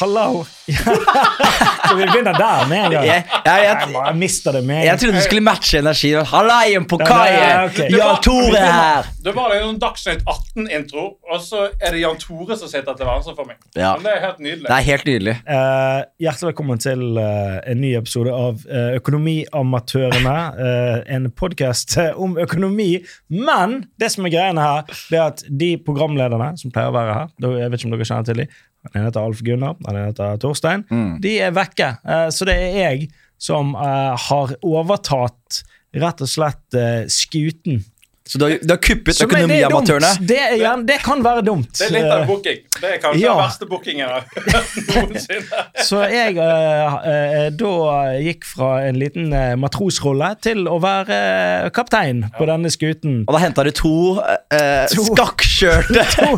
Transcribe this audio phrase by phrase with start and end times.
[0.00, 0.44] Hallo!
[1.88, 3.04] Så vi begynner der med en gang.
[3.06, 6.10] Jeg, jeg, Jeg, jeg, bare det med jeg trodde du skulle matche energi.
[6.32, 7.70] Hallaien på Ja, kaien!
[7.70, 7.88] Okay.
[7.96, 9.08] Jan Tore her!
[9.24, 13.34] Det var en Dagsnytt 18-intro, og så er det Jan Tore som sitter til venstre
[13.34, 13.58] for meg.
[13.74, 13.96] Ja.
[13.96, 14.68] Men det er helt nydelig.
[14.68, 15.34] Det er helt nydelig.
[15.48, 20.36] Uh, hjertelig velkommen til uh, en ny episode av uh, Økonomiamatørene.
[20.68, 22.90] eh, en podkast om økonomi.
[23.34, 27.18] Men det som er greiene her, det er at de programlederne som pleier å være
[27.18, 28.56] her Jeg vet ikke om dere kjenner til dem.
[28.86, 30.84] Den ene heter Alf Gunnar, den ene heter Torstein.
[31.20, 31.88] De er vekke.
[32.06, 35.62] eh, så det er jeg som eh, har overtatt
[35.98, 37.82] rett og slett eh, skuten.
[38.28, 40.10] Så du har, du har kuppet økonomiamatørene?
[40.20, 40.42] det?
[40.60, 41.70] Det, det kan være dumt.
[41.78, 42.58] Det er litt av Eh, booking.
[42.78, 43.32] Det er kanskje Ja.
[43.32, 44.08] den verste bookingen
[44.92, 45.62] noensinne.
[45.86, 47.72] Så jeg eh, eh, da
[48.22, 53.22] gikk fra en liten eh, matrosrolle til å være eh, kaptein på denne skuten.
[53.26, 53.94] Og da henta du to,
[54.54, 55.06] eh, To.
[55.08, 56.30] skakkskjørte To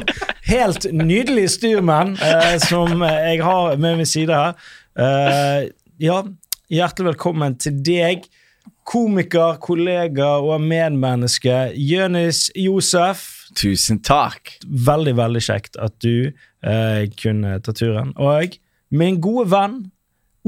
[0.51, 4.55] helt nydelige styrmenn eh, som jeg har med min side her.
[5.01, 5.69] Eh,
[6.03, 6.23] ja,
[6.71, 8.25] hjertelig velkommen til deg,
[8.91, 13.27] komiker, kollega og medmenneske Jonis Josef.
[13.59, 14.57] Tusen takk.
[14.67, 18.13] Veldig, veldig kjekt at du eh, kunne ta turen.
[18.19, 18.57] Og
[18.91, 19.81] min gode venn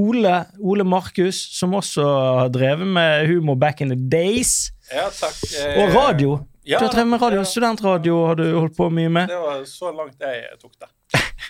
[0.01, 2.05] Ole, Ole Markus, som også
[2.41, 4.71] har drevet med humor back in the days.
[4.89, 5.37] Ja, takk.
[5.61, 6.39] Eh, Og radio.
[6.65, 7.43] Ja, du har drevet med radio.
[7.43, 7.45] ja.
[7.45, 9.29] Studentradio har du holdt på mye med.
[9.29, 10.89] Det var så langt jeg tok det.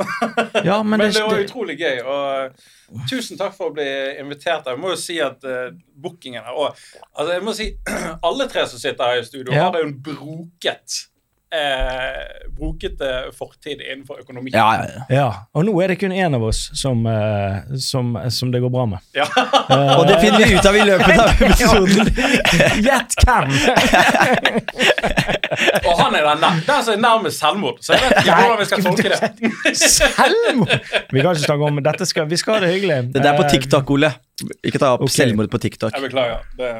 [0.68, 2.00] Ja, men, Men det, det var det, utrolig gøy.
[2.02, 3.86] Og tusen takk for å bli
[4.20, 4.66] invitert.
[4.68, 5.70] Jeg må jo si at uh,
[6.02, 7.70] bookingen her og, altså jeg må si,
[8.28, 9.68] Alle tre som sitter her i studio, Ja.
[9.68, 11.00] har det jo en broket
[11.52, 14.50] eh, brokete fortid innenfor økonomi.
[14.54, 15.04] Ja, ja, ja.
[15.16, 15.28] ja.
[15.54, 18.86] Og nå er det kun én av oss som, eh, som, som det går bra
[18.94, 19.04] med.
[19.16, 19.28] Ja.
[19.98, 22.12] Og det finner vi ut av i løpet av episoden.
[22.82, 23.46] Gjett hvem!
[25.82, 26.60] Og han er den, der.
[26.66, 27.78] den som er nærmest selvmord.
[27.84, 29.74] Så jeg vet ikke hvordan vi skal tolke det.
[29.76, 30.76] Selvmord!
[31.12, 32.08] Vi kan ikke snakke om dette.
[32.08, 32.98] Skal, vi skal ha det hyggelig.
[33.12, 34.12] Det der på Eh, TikTok, Ole.
[34.64, 35.16] Ikke ta opp okay.
[35.20, 35.94] selvmord på TikTok.
[35.94, 36.44] Jeg beklager.
[36.58, 36.70] Det,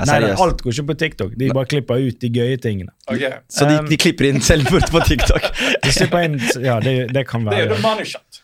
[0.00, 1.32] Nei, alt går ikke på TikTok.
[1.38, 2.92] De bare klipper ut de gøye tingene.
[3.06, 3.24] ok.
[3.52, 5.48] Så de, Um, de klipper inn selvmord på TikTok.
[5.84, 5.92] De
[6.24, 8.40] inn Ja, det, det kan Det er jo være money shot.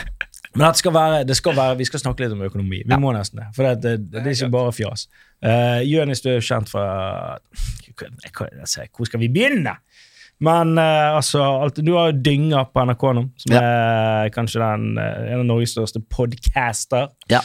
[0.54, 2.84] Men det skal være, det skal være, vi skal snakke litt om økonomi.
[2.86, 3.48] Vi må nesten det.
[3.56, 5.08] For det, det, det, er ikke bare fjas.
[5.42, 6.84] Uh, Jonis, du er jo kjent fra
[8.94, 9.74] Hvor skal vi begynne?
[10.42, 14.86] Men uh, altså, alt, du har jo Dynga på NRK nå, som er kanskje den,
[14.98, 17.10] eh, en av Norges største podcaster.
[17.30, 17.40] Ja.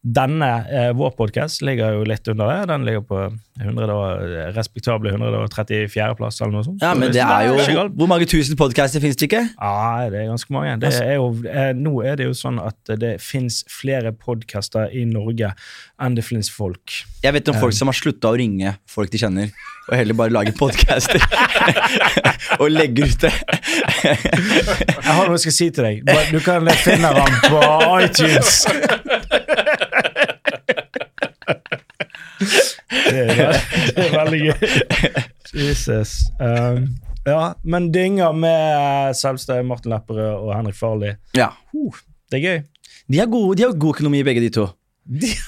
[0.00, 2.68] Denne, eh, vår podkast, ligger jo litt under det.
[2.70, 3.18] Den ligger på
[3.60, 6.80] 100 og, respektable 134.-plass eller noe sånt.
[6.80, 7.84] Ja, men det er jo.
[7.98, 9.42] Hvor mange tusen podcaster finnes det ikke?
[9.60, 10.78] Ja, det er ganske mange.
[10.80, 14.88] Det Altså- er jo, eh, nå er det jo sånn at det fins flere podkaster
[14.94, 15.52] i Norge
[16.00, 17.04] enn det fins folk.
[17.22, 19.50] Jeg vet om folk som har slutta å ringe folk de kjenner,
[19.90, 21.20] og heller bare lager podcaster.
[22.60, 23.34] og legger ut det.
[24.02, 26.04] Jeg har noe jeg skal si til deg.
[26.32, 27.60] Du- kan finne ham på
[28.00, 28.64] iTunes.
[32.40, 33.54] Det er,
[33.96, 34.66] det er veldig gøy.
[35.68, 36.16] Jesus.
[36.40, 36.88] Um,
[37.26, 41.16] ja, men Dynga med selveste Martin Lepperød og Henrik Farley.
[41.36, 41.52] Ja.
[41.76, 41.96] Uh,
[42.32, 42.60] det er gøy.
[43.10, 44.68] De har, gode, de har god økonomi, begge de to.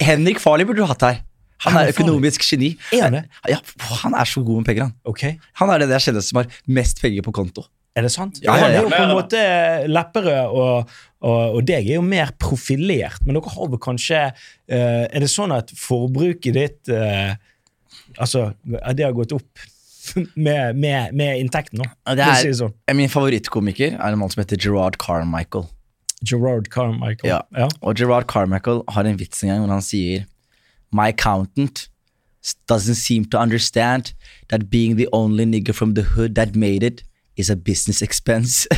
[0.03, 1.21] Henrik Farley burde du hatt her.
[1.63, 2.73] Han er økonomisk geni.
[2.91, 3.21] Er han?
[3.47, 3.61] Ja,
[4.01, 4.97] han er så god med penger, han.
[5.07, 5.37] Okay.
[5.61, 7.63] Han er det jeg kjenner som har mest penger på konto.
[7.95, 8.39] Er det sant?
[8.41, 8.65] Ja, ja, ja.
[8.65, 9.41] Han er jo på en måte
[9.93, 15.03] Lepperød og, og, og deg er jo mer profilert, men dere har vel kanskje uh,
[15.07, 17.33] Er det sånn at forbruket ditt uh,
[18.19, 19.63] Altså, det har gått opp
[20.35, 21.87] med, med, med inntekten nå?
[22.11, 22.73] Det er- si sånn.
[22.97, 25.65] Min favorittkomiker er en mann som heter Gerard Carmichael.
[26.23, 27.29] Gerard Carmichael.
[27.31, 27.39] Ja.
[27.55, 27.69] Ja.
[27.81, 30.27] Og Gerard Carmichael har en vits en gang hvor han sier
[30.93, 31.87] My accountant
[32.69, 34.11] doesn't seem to understand
[34.49, 37.01] that being the only nigger from the hood that made it
[37.37, 38.67] is a business expense.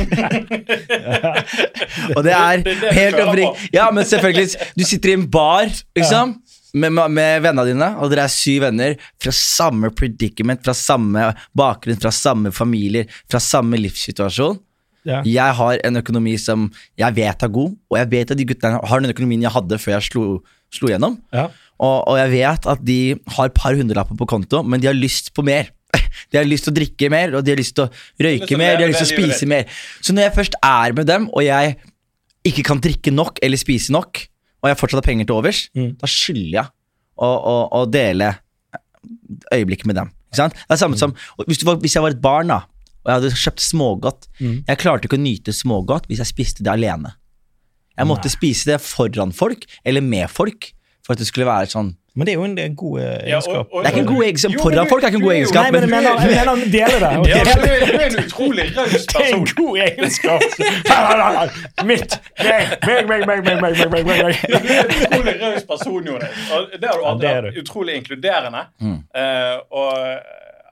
[2.15, 2.63] og det er
[2.95, 3.69] helt oppriktig.
[3.75, 4.47] Ja, men selvfølgelig.
[4.77, 5.67] Du sitter i en bar,
[5.97, 6.37] liksom.
[6.75, 12.01] Med, med vennene dine, og dere er syv venner fra samme predicament, fra samme bakgrunn,
[12.03, 14.59] fra samme familier, fra samme livssituasjon.
[15.05, 15.21] Ja.
[15.23, 16.65] Jeg har en økonomi som
[16.99, 19.79] jeg vet er god, og jeg vet at de guttene har den økonomien jeg hadde
[19.79, 20.25] før jeg slo,
[20.73, 21.19] slo gjennom.
[21.35, 21.47] Ja.
[21.75, 22.99] Og, og jeg vet at de
[23.37, 25.71] har et par hundrelapper på konto, men de har lyst på mer.
[26.31, 27.91] De har lyst til å drikke mer, og de har lyst til å
[28.25, 29.65] røyke mer, de har lyst til å spise mer.
[30.01, 31.75] Så når jeg først er med dem, og jeg
[32.45, 34.23] ikke kan drikke nok eller spise nok,
[34.63, 35.91] og jeg fortsatt har penger til overs, Mm.
[36.01, 36.67] da skylder jeg
[37.17, 38.33] å, å, å dele
[39.53, 40.11] øyeblikket med dem.
[40.35, 41.13] Det er samme som,
[41.47, 42.61] hvis, var, hvis jeg var et barn da,
[43.05, 44.63] og jeg hadde kjøpt smågodt, Mm.
[44.67, 47.13] jeg klarte ikke å nyte smågodt hvis jeg spiste det alene.
[47.95, 48.33] Jeg måtte Nei.
[48.35, 50.73] spise det foran folk, eller med folk,
[51.05, 53.67] for at det skulle være sånn men det er jo en god egenskap.
[53.71, 55.03] Det er ikke en god egenskap jo, folk.
[55.03, 55.63] er ikke en god egenskap.
[55.63, 56.85] Nei, men jeg mener, jeg mener de det.
[56.95, 57.29] Du,
[57.99, 59.19] er, en utrolig raus person.
[59.19, 60.41] Det er en god egenskap.
[61.89, 62.15] Mitt.
[62.39, 62.63] Meg,
[63.09, 66.29] meg, meg, meg, meg, meg, meg, Du er en utrolig raus person, Jonas.
[66.79, 68.63] Det er du utrolig inkluderende.
[69.71, 69.91] Og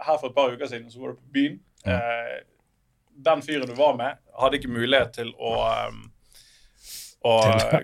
[0.08, 1.60] her for et par uker siden så var du på byen.
[3.28, 5.60] Den fyren du var med, hadde ikke mulighet til å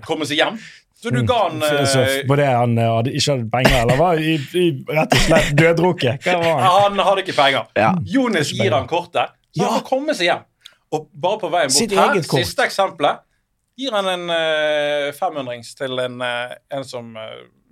[0.07, 0.63] komme seg hjem.
[1.01, 1.85] Så du ga han Mm.
[1.87, 5.13] Så eh, På det han eh, hadde, ikke hadde penger, eller var i, i, rett
[5.15, 6.25] og slett døddrukket?
[6.27, 6.43] Han?
[6.65, 7.63] Han hadde ikke penger.
[7.79, 7.93] Ja.
[8.03, 9.77] Jonis gir han kortet, så han Ja.
[9.79, 10.39] får komme seg hjem.
[10.91, 12.39] Og bare på veien Sitt bort her, kort.
[12.43, 13.19] siste eksempelet,
[13.79, 17.21] gir han en uh, femhundrings til en, uh, en som uh,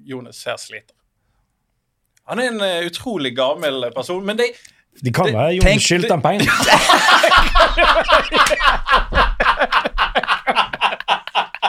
[0.08, 0.96] Jonis ser sliter.
[2.30, 4.46] Han er en uh, utrolig gammel person, men det,
[5.04, 6.24] De kan være Jonis skyldte han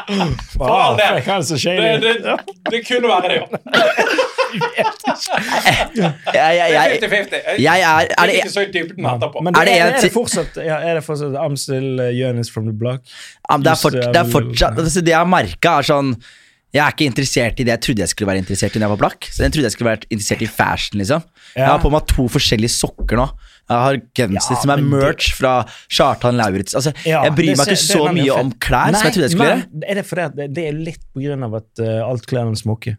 [0.08, 0.34] penger.
[0.64, 1.20] all del.
[1.22, 1.84] Hva er det som skjer?
[2.02, 2.36] det, det,
[2.72, 3.44] det kunne være det, jo.
[6.34, 7.60] Jeg, jeg, jeg, 50-50.
[7.60, 9.42] jeg er, er det, så i dybden etterpå.
[9.44, 13.04] Men Er er, det fortsatt Er det fortsatt I'm still uh, Jonis from the block?
[13.04, 16.14] Det, er fort, det er uh, fortsatt altså, Det jeg har merka, er sånn
[16.74, 18.94] Jeg er ikke interessert i det jeg trodde jeg skulle være interessert i når jeg
[18.94, 19.28] var blakk.
[19.32, 21.28] Så jeg trodde jeg skulle være interessert i fashion, liksom.
[21.56, 23.28] Jeg har på meg to forskjellige sokker nå.
[23.68, 25.52] Jeg har genser Ja, som er merch det- fra
[25.92, 26.74] Kjartan Lauritz.
[26.74, 29.34] Altså, Ja, jeg bryr det meg ikke så mye om klær som jeg trodde jeg
[29.34, 29.90] skulle gjøre.
[29.90, 32.96] er det fordi det, er litt på grunn av at uh, alt klærne smoker?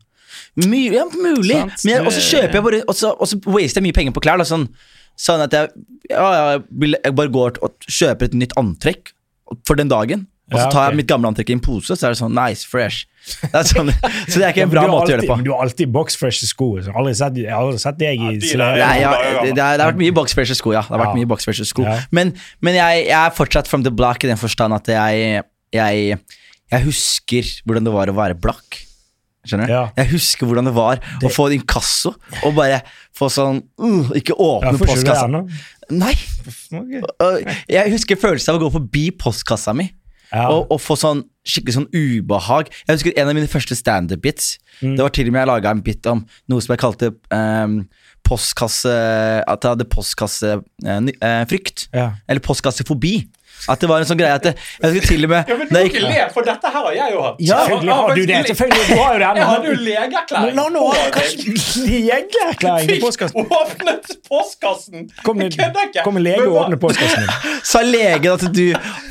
[0.55, 1.57] My, ja, mulig.
[1.57, 3.15] Sant, Men jeg, også kjøper jeg bare Og så,
[3.49, 4.37] waster jeg mye penger på klær.
[4.37, 4.67] Da, sånn,
[5.17, 5.71] sånn at jeg,
[6.11, 9.13] ja, jeg, jeg bare går og kjøper et nytt antrekk
[9.65, 10.27] for den dagen.
[10.49, 12.33] Og så Ja, tar jeg mitt gamle antrekk i en pose, så er det sånn
[12.33, 13.05] nice, fresh.
[13.43, 15.35] Det er sånn, så det er ikke en bra måte alltid, å gjøre det på.
[15.37, 16.69] Men du har alltid boxfresh sko.
[16.79, 18.89] så Jeg har aldri sett, jeg har aldri sett deg i Ja, de Nei, ja,
[18.89, 19.43] Ja, ja, ja.
[19.43, 20.81] det, det, det har vært mye boxfresh sko, ja.
[20.87, 21.19] Det har vært Ja.
[21.21, 21.95] mye boxfresh sko Ja.
[22.15, 22.33] Men,
[22.65, 25.43] men jeg, jeg er fortsatt from the black i den forstand at jeg,
[25.75, 26.19] jeg,
[26.73, 28.81] jeg husker hvordan det var å være blakk.
[29.45, 29.71] Skjønner du?
[29.75, 29.83] Ja.
[30.01, 32.81] Jeg husker hvordan det var å få inkasso og bare
[33.15, 35.29] få sånn uh, Ikke åpne det postkassa.
[35.89, 36.11] Nei!
[37.69, 39.87] Jeg husker følelsen av å gå forbi postkassa mi
[40.29, 40.45] Ja.
[40.51, 42.69] og, og få sånn skikkelig sånn ubehag.
[42.85, 44.51] Jeg husker En av mine første standup-bits.
[44.83, 44.95] Mm.
[44.97, 46.21] Det var til og med jeg laga en bit om
[46.51, 47.79] noe som jeg kalte um,
[48.27, 48.93] postkasse
[49.49, 51.87] At jeg hadde postkassefrykt.
[51.95, 52.11] Ja.
[52.29, 53.15] Eller postkassefobi.
[53.67, 55.67] At det var en sånn greie at det, jeg skulle til og med Ja, men
[55.67, 57.41] du må ikke le, for dette her har jeg jo hatt.
[57.43, 58.37] Ja, selvfølgelig har du det.
[58.47, 59.31] Selvfølgelig, du har jo det.
[59.39, 60.55] Jeg hadde jo legeerklæring.
[60.59, 63.51] La nå på kanskje legeerklæring i Fikk postkassen.
[63.59, 65.09] åpnet postkassen.
[65.25, 66.03] Kom Jeg en, kødder ikke.
[66.07, 67.59] kom en lege og åpnet åpne postkassen din.
[67.73, 68.65] Sa legen at du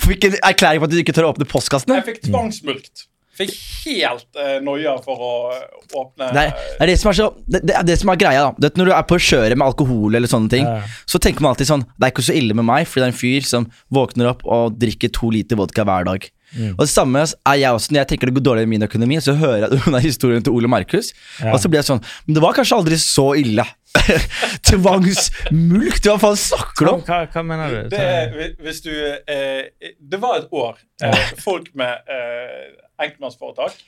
[0.06, 1.94] fikk en erklæring på at du ikke tør å åpne postkassen?
[1.98, 3.06] Jeg fikk tvangsmulkt.
[3.38, 3.52] Fikk
[3.87, 5.61] helt uh, noia for å eh,
[5.94, 8.19] åpne Det er, det, er det, som er så, det, det er det som er
[8.20, 8.49] greia.
[8.49, 10.81] da det, Når du er på kjøret med alkohol, eller sånne ting Ja.
[11.06, 13.14] så tenker man alltid sånn Det er ikke så ille med meg, fordi det er
[13.14, 16.26] en fyr som våkner opp og drikker to liter vodka hver dag.
[16.56, 16.73] Mm.
[16.79, 19.19] Og det samme er jeg også når jeg tenker det går dårlig med min økonomi.
[19.23, 21.52] Så hører jeg den historien til Ole Markus, Ja.
[21.52, 23.67] og så blir jeg sånn Men det var kanskje aldri så ille.
[24.68, 26.08] Tvangsmulkt?
[26.08, 27.04] Hva faen snakker du om?
[27.06, 27.94] Hva, hva mener du?
[27.94, 30.80] det, hvis du eh, Det var et år.
[31.04, 33.78] Eh, folk med eh, enkeltmannsforetak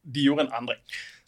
[0.00, 0.80] de gjorde en endring.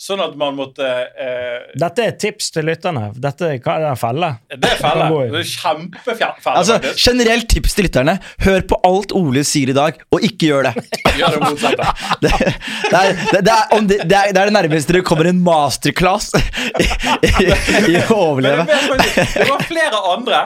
[0.03, 3.05] Sånn at man måtte eh, Dette er tips til lytterne.
[3.23, 4.31] Dette hva er det felle?
[4.51, 5.05] Det er felle.
[5.33, 6.79] Det er kjempefelle, Altså.
[6.99, 8.17] Generelt tips til lytterne.
[8.43, 10.73] Hør på alt Ole sier i dag, og ikke gjør det.
[11.21, 11.87] Gjør det motsatte.
[12.25, 15.05] Det, det, er, det, det, er, om det, det, er, det er det nærmeste det
[15.07, 16.43] kommer en masterclass i,
[16.83, 17.47] i,
[17.93, 18.67] i å overleve.
[18.67, 20.43] det var flere andre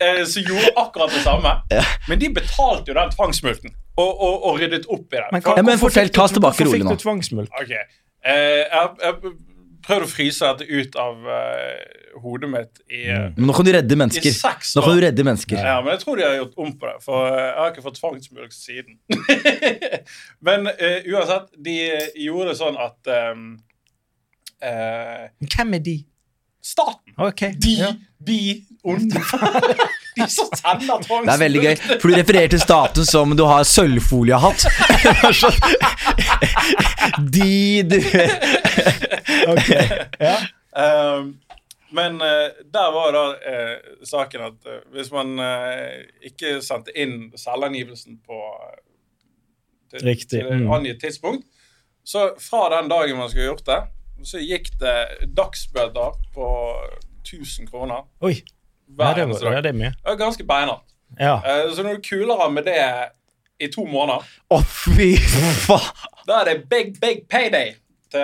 [0.00, 1.52] eh, som gjorde akkurat det samme.
[2.08, 5.30] Men de betalte jo den tvangsmulkten og, og, og ryddet opp i den.
[5.36, 7.52] Men, For- Ja, men fortell, ta oss tilbake hvorfor fikk du tvangsmulkt?
[7.60, 7.76] Ok.
[8.26, 9.36] Eh, jeg, jeg
[9.86, 13.70] prøvde å fryse dette ut av uh, hodet mitt i, eh, Men nå kan du
[13.76, 14.34] redde mennesker.
[14.34, 15.60] seks Nå kan du redde mennesker.
[15.62, 18.00] Ja, men jeg tror de har gjort om på det, for jeg har ikke fått
[18.00, 18.98] tvangsmulkt siden.
[20.48, 21.78] men uh, uansett, de
[22.26, 23.46] gjorde det sånn at um,
[24.64, 25.96] uh, Hvem er de?
[26.66, 27.14] Staten.
[27.28, 27.54] Okay.
[27.62, 27.92] De, Ja.
[28.26, 28.40] de
[28.82, 29.22] onde
[30.16, 34.66] Det er veldig gøy, for du refererer til staten som du har sølvfoliehatt.
[37.36, 37.96] De du
[39.46, 39.68] Ok.
[40.20, 40.36] Ja.
[40.76, 41.34] Ehm,
[41.96, 45.38] men uh, der var da uh, saken at uh, hvis man
[46.24, 48.40] ikke sendte inn selvangivelsen på
[49.92, 50.72] til, Riktig, til et mm.
[50.72, 51.44] angitt tidspunkt,
[52.04, 53.80] så fra den dagen man skulle gjort det,
[54.26, 56.46] så gikk det dagsbøter på
[57.22, 58.42] 1000 kroner Oi.
[58.88, 59.92] Ja, hver det, eneste var, ja, det er mye.
[60.02, 60.84] Det er ganske beinhardt.
[61.20, 61.34] Ja.
[61.42, 62.76] Uh, så når du kuler av med det
[63.60, 65.14] i to måneder, Å, fy
[65.66, 66.06] faen!
[66.28, 67.74] da er det big, big payday
[68.12, 68.20] til,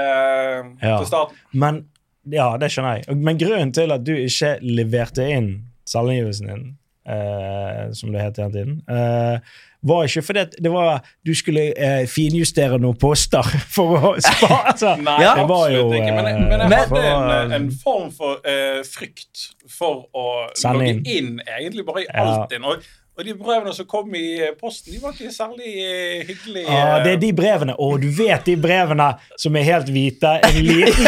[0.82, 0.98] Ja.
[0.98, 1.36] til staten.
[1.52, 1.84] Men
[2.30, 3.16] Ja, det skjønner jeg.
[3.18, 5.48] Men grunnen til at du ikke leverte inn
[5.90, 6.66] selvangivelsen din,
[7.10, 9.40] uh, som det het den tiden, eh,
[9.82, 13.42] var ikke fordi det var du skulle eh, finjustere noen poster
[13.74, 14.62] for å spare.
[14.72, 15.34] Altså, Nei, Ja.
[15.40, 16.12] det var jo ikke.
[16.16, 20.26] Men, eh, men jeg Men- hadde en, en form for eh, frykt for å
[20.72, 21.40] logge inn.
[21.58, 22.26] egentlig bare i Ja.
[22.42, 22.64] Altinn.
[22.64, 22.82] Og,
[23.18, 26.64] og de brevene som kom i eh, posten, de var ikke særlig eh, hyggelige.
[26.72, 27.74] Ja, det er de brevene.
[27.78, 30.38] Og du vet de brevene som er helt hvite.
[30.48, 31.04] En liten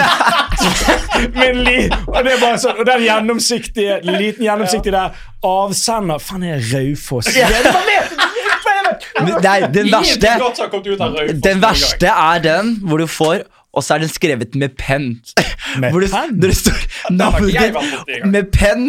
[1.35, 1.79] med en li,
[2.09, 5.17] Og det er bare sånn, og den gjennomsiktige, liten gjennomsiktig der.
[5.45, 7.27] Avsender Faen, er jeg Raufoss?
[7.29, 8.04] Det er- det var Men
[9.23, 10.29] Nei, den verste
[11.45, 13.45] Den verste er den hvor du får
[13.75, 15.17] og så er den skrevet med penn.
[15.81, 16.37] Med Hvor det, penn?
[16.39, 17.57] Når det står navnet
[18.07, 18.85] ditt med penn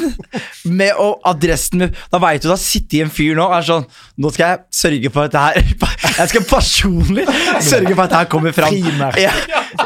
[0.69, 3.65] med, og adressen med Da veit du da sitter sittet en fyr nå og er
[3.65, 3.85] sånn
[4.21, 5.89] Nå skal jeg sørge for at det her
[6.19, 7.25] Jeg skal personlig
[7.65, 8.75] sørge for at det her kommer fram.
[9.19, 9.33] Ja,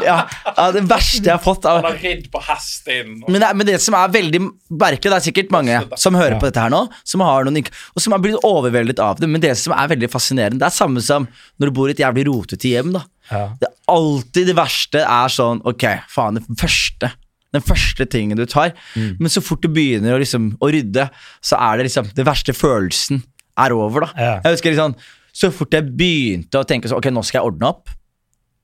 [0.04, 0.16] ja,
[0.46, 1.66] ja, det verste jeg har fått.
[1.66, 3.16] Av, Han har ridd på hest inn.
[3.26, 6.46] Men det, men det som er veldig merkelig, det er sikkert mange som hører på
[6.46, 9.56] dette her nå, som har noen og som har blitt overveldet av det, men det
[9.58, 11.26] som er veldig fascinerende, det er samme som
[11.58, 12.94] når du bor i et jævlig rotete hjem.
[12.94, 13.44] da Ja.
[13.60, 17.12] Det er alltid det verste er sånn Ok, faen, det første
[17.54, 18.72] Den første tingen du tar.
[18.94, 19.16] Mm.
[19.18, 21.08] Men så fort du begynner å, liksom, å rydde,
[21.42, 23.24] så er det liksom Den verste følelsen
[23.60, 24.10] er over, da.
[24.14, 24.36] Ja.
[24.44, 24.94] Jeg husker liksom
[25.36, 27.90] Så fort jeg begynte å tenke sånn Ok, nå skal jeg ordne opp.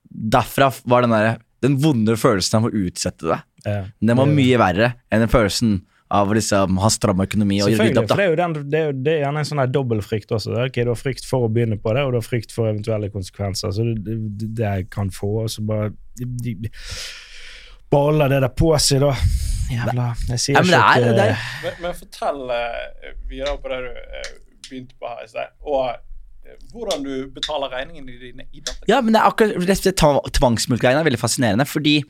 [0.07, 3.41] Derfra var den der Den vonde følelsen av å utsette det.
[3.65, 3.83] Ja.
[3.99, 8.05] Den var mye verre enn den følelsen av liksom ha stram økonomi og rydde opp.
[8.05, 8.11] opp.
[8.13, 10.53] for da det er jo den, det er, det er gjerne en sånn dobbeltfrykt også.
[10.67, 13.09] Ok, Du har frykt for å begynne på det, og du har frykt for eventuelle
[13.13, 13.73] konsekvenser.
[13.75, 16.71] Så det, det, det jeg kan få, og så bare de, de,
[17.91, 19.13] Baller det der på seg, da.
[19.71, 23.79] Jævla Jeg sier Ja, ikke at, det er- men, men fortell uh, videre på det
[23.83, 24.29] du uh,
[24.69, 28.79] begynte på her i sted, og eh, hvordan du betaler regningene dine i dag.
[28.87, 32.01] Ja, men det er akkurat det er veldig fascinerende, fordi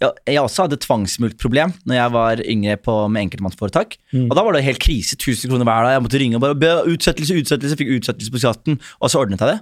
[0.00, 3.98] ja, jeg også hadde tvangsmulktproblem når jeg var yngre på, med enkeltmannsforetak.
[4.30, 5.18] Og da var det helt krise.
[5.18, 5.92] 1000 kroner hver dag.
[5.96, 9.44] Jeg måtte ringe og bare be utsettelse, utsettelse, fikk utsettelse på skatten, og så ordnet
[9.44, 9.58] jeg det.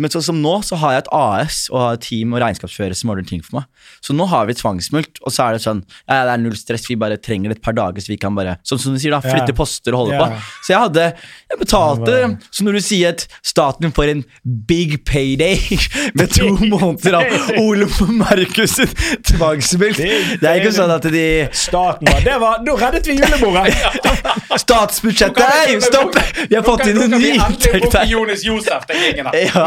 [0.00, 2.96] Men sånn som nå, så har jeg et AS og har et team og regnskapsfører
[2.98, 3.68] som ordner ting for meg.
[4.02, 6.88] Så nå har vi tvangsmulkt, og så er det sånn ja, det er null stress,
[6.90, 9.14] vi bare trenger det et par dager, så vi kan bare Sånn som du sier,
[9.14, 9.58] da, flytte yeah.
[9.58, 10.34] poster og holde yeah.
[10.34, 10.58] på.
[10.64, 11.04] Så jeg hadde
[11.52, 12.16] Jeg betalte
[12.48, 14.22] Så når du sier at staten får en
[14.68, 15.58] big payday
[16.18, 18.76] med to måneder av Ole Markus
[19.30, 23.74] tvangsmulkt Det er ikke sånn at de Staten var Det var Nå reddet vi julebordet!
[24.64, 26.18] Statsbudsjettet Nei, stopp!
[26.48, 28.06] Vi har fått inn en ny inntekt her.
[28.08, 29.30] Jonas Josef, den gjengen.
[29.44, 29.66] Ja.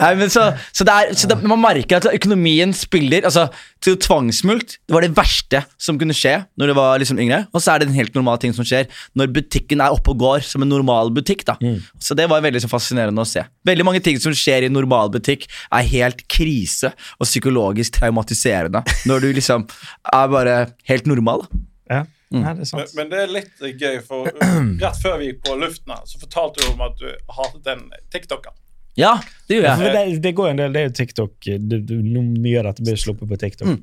[0.00, 3.46] Nei, men så, så, det er, så det, man merker at økonomien spiller Altså,
[3.82, 7.42] til tvangsmulkt det var det verste som kunne skje når du var liksom yngre.
[7.54, 10.20] Og så er det en helt normal ting som skjer når butikken er oppe og
[10.22, 11.44] går som en normal butikk.
[11.48, 11.56] da
[12.02, 13.44] Så det var veldig så fascinerende å se.
[13.66, 18.84] Veldig mange ting som skjer i en normal butikk, er helt krise og psykologisk traumatiserende
[19.08, 19.66] når du liksom
[20.14, 20.56] er bare
[20.90, 21.46] helt normal.
[21.46, 22.44] da Ja, Mm.
[22.44, 24.28] Nei, det er Men, men det er litt gøy, for
[24.84, 27.82] rett før vi gikk på luften her, så fortalte du om at du hatet en
[28.14, 28.54] TikToker.
[28.98, 29.14] Ja,
[29.48, 29.92] det gjør jeg.
[29.94, 32.82] det, det går en del, det er jo TikTok det, det, no, Mye av dette
[32.84, 33.78] blir sluppet på TikTok.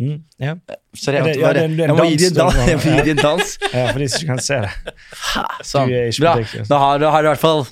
[0.00, 0.54] Mm, ja.
[0.96, 2.54] Sorry, Ja, det- jeg, ja, måtte det en- det jeg må gi dans, dans.
[2.54, 3.58] det Jeg må gi dem en dans.
[3.74, 4.70] ja, for de som kan se det.
[5.70, 5.90] Sånn.
[6.20, 6.32] Bra.
[6.70, 7.66] Da har, har du i hvert fall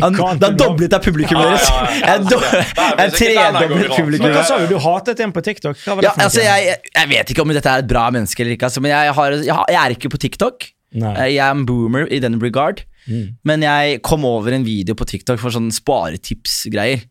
[0.00, 1.68] Da du- doblet jeg publikum Ja, deres.
[1.68, 2.16] ja, ja, ja.
[2.24, 3.98] Jeg, jeg tredoblet publikummet.
[4.00, 4.30] publikum.
[4.32, 4.64] Hva sa ja.
[4.66, 4.72] du?
[4.72, 5.76] Du hatet en på TikTok?
[5.84, 8.06] Hva var det Ja, for altså, jeg, jeg vet ikke om dette er et bra
[8.16, 10.70] menneske eller ikke, altså, men jeg, har, jeg, har, jeg er ikke på TikTok.
[10.94, 11.14] Nei.
[11.34, 12.80] Jeg er en boomer i den regard.
[13.08, 13.34] Mm.
[13.46, 17.04] Men jeg kom over en video på TikTok for sånn sparetips-greier.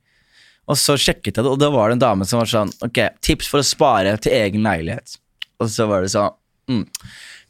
[0.70, 3.02] Og så sjekket jeg det, og da var det en dame som var sånn Ok,
[3.26, 5.18] tips for å spare til egen leilighet.
[5.60, 6.32] Og så var det sånn
[6.72, 6.86] mm.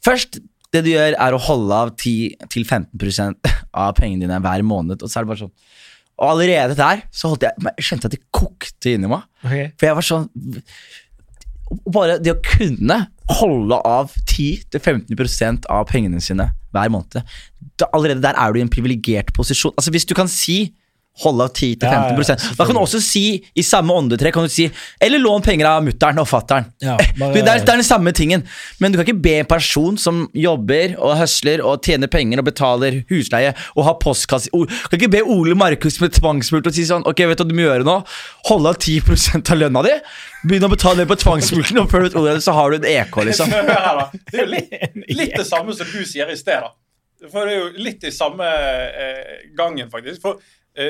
[0.04, 0.40] Først,
[0.74, 3.52] det du gjør, er å holde av 10-15%
[3.84, 5.02] av pengene dine hver måned.
[5.02, 5.54] Og så er det bare sånn
[6.18, 9.24] Og allerede der så holdt jeg Jeg skjønte at det kokte inni meg.
[9.44, 9.70] Okay.
[9.78, 10.28] For jeg var sånn
[11.94, 12.98] Bare det å kunne
[13.38, 18.70] holde av 10-15% av pengene sine hver måned da, Allerede der er du i en
[18.70, 19.74] privilegert posisjon.
[19.78, 20.74] Altså Hvis du kan si
[21.22, 24.50] holde av 10-15 Ja, ja, Da kan du også si i samme åndetrekk kan du
[24.52, 24.66] si,
[25.00, 26.66] Eller lån penger av mutter'n og fatter'n.
[26.82, 28.42] Ja, det, er, det er den samme tingen.
[28.82, 32.48] Men du kan ikke be en person som jobber og høsler og tjener penger og
[32.48, 36.86] betaler husleie og har postkasse Du kan ikke be Ole Markus med tvangsmulkt og si
[36.88, 37.98] sånn Ok, vet du hva du må gjøre nå?
[38.50, 39.94] Holde av 10% av lønna di.
[40.44, 42.88] Begynne å betale det på tvangsmulkten, og før du vet ordet, så har du en
[42.90, 43.52] EK, liksom.
[44.30, 44.74] Det er jo litt,
[45.20, 46.60] litt det samme som du sier i sted.
[46.60, 46.74] da.
[47.30, 50.20] For det er jo litt i samme eh, gangen, faktisk.
[50.24, 50.42] For eh,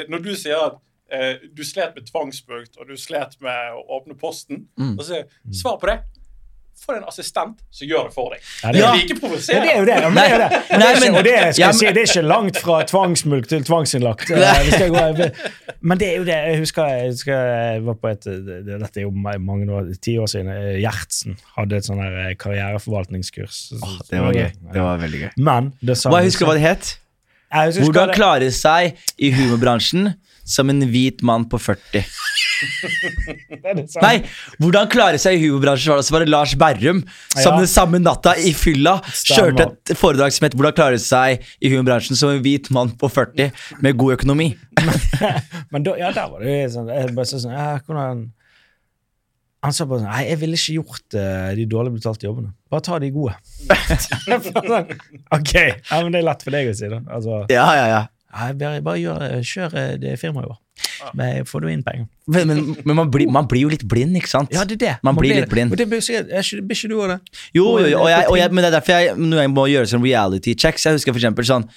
[0.09, 0.81] når du sier at
[1.12, 4.97] eh, du slet med tvangsmulkt, og du slet med å åpne posten, Mm.
[4.99, 6.00] så svar på det.
[6.85, 8.41] Få en assistent som gjør det for deg.
[8.64, 8.93] Ja, det er Ja.
[8.95, 9.95] like Ja, det er jo det.
[10.03, 10.50] Ja, men det, er det.
[10.79, 13.62] Nei, ikke, men- og det, skal jeg si, det er ikke langt fra tvangsmulkt til
[13.64, 14.31] tvangsinnlagt.
[14.31, 15.31] Eh, vi skal gå,
[15.83, 16.35] men det er jo det.
[16.35, 20.26] Jeg husker jeg, husker jeg var på et Dette er jo mange år, ti år
[20.26, 20.49] siden.
[20.50, 23.73] eh, Gjertsen hadde et sånn karriereforvaltningskurs.
[23.73, 24.11] eh, karriereforvaltningskurs.
[24.11, 24.50] Det var gøy.
[24.73, 25.31] Det var veldig gøy.
[25.37, 26.99] Men det sa Hva jeg huske hva det het?
[27.54, 32.04] Hvordan klare seg i humorbransjen som en hvit mann på 40?
[33.50, 34.04] Det er det samme.
[34.04, 34.14] Nei,
[34.62, 37.02] hvordan klare seg i humorbransjen var det, så var det Lars Berrum
[37.34, 37.58] som Ja.
[37.58, 42.16] den samme natta i fylla kjørte et foredrag som het 'Hvordan klare seg i humorbransjen
[42.16, 44.56] som en hvit mann på 40 med god økonomi'.
[45.73, 48.32] Men da, ja, der var det sånn Jeg bare sånn ja, hvordan
[49.64, 52.50] Han sa bare sånn Nei, jeg ville ikke gjort uh, de dårlig betalte jobbene.
[52.73, 53.37] Bare ta de gode.
[55.35, 57.00] Ok, ja, men det er lett for deg å si, da.
[57.09, 58.02] Altså, Ja, ja, ja.
[58.35, 60.56] Nei, bare, bare gjør, kjør eh, det firmaet vår.
[61.14, 62.09] Men får du inn penger.
[62.26, 64.54] Men, men, men man, blir, man blir jo litt blind, ikke sant?
[64.54, 64.94] Ja, det er det.
[65.06, 65.75] Man blir blir litt blind.
[65.75, 67.18] Og det blir ikke du òg det?
[67.54, 69.66] Jo, jo, jo og jeg, og jeg, men det er derfor jeg, når jeg må
[69.71, 71.68] gjøre sånn reality checks Jeg husker for eksempel sånn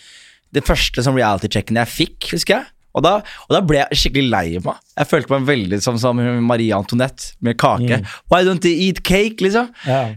[0.56, 2.72] Det første sånn reality checken jeg fikk, husker jeg.
[2.98, 3.12] Og da,
[3.46, 4.80] og da ble jeg skikkelig lei meg.
[4.98, 6.18] Jeg følte meg veldig som, som
[6.50, 8.00] Marie Antoinette med kake.
[8.34, 9.70] Why don't they eat cake, liksom?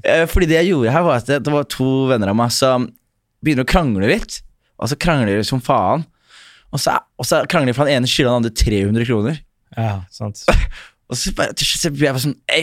[0.02, 2.54] Eh, fordi det jeg gjorde her, var at det, det var to venner av meg
[2.56, 2.86] som
[3.44, 4.40] begynner å krangle litt.
[4.80, 6.06] Og så krangler de som faen.
[6.72, 9.40] Og så, og så krangler de for han ene skylder han andre 300 kroner.
[9.76, 10.44] ja, sant.
[11.10, 12.60] Og så bare til slutt blir jeg bare sånn Ei,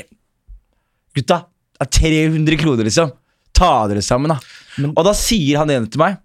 [1.18, 1.42] gutta.
[1.78, 1.90] Det er
[2.32, 3.10] 300 kroner, liksom.
[3.58, 4.38] Ta dere sammen, da.
[4.80, 6.16] Men- og da sier han ene til meg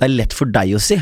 [0.00, 0.96] Det er lett for deg å si.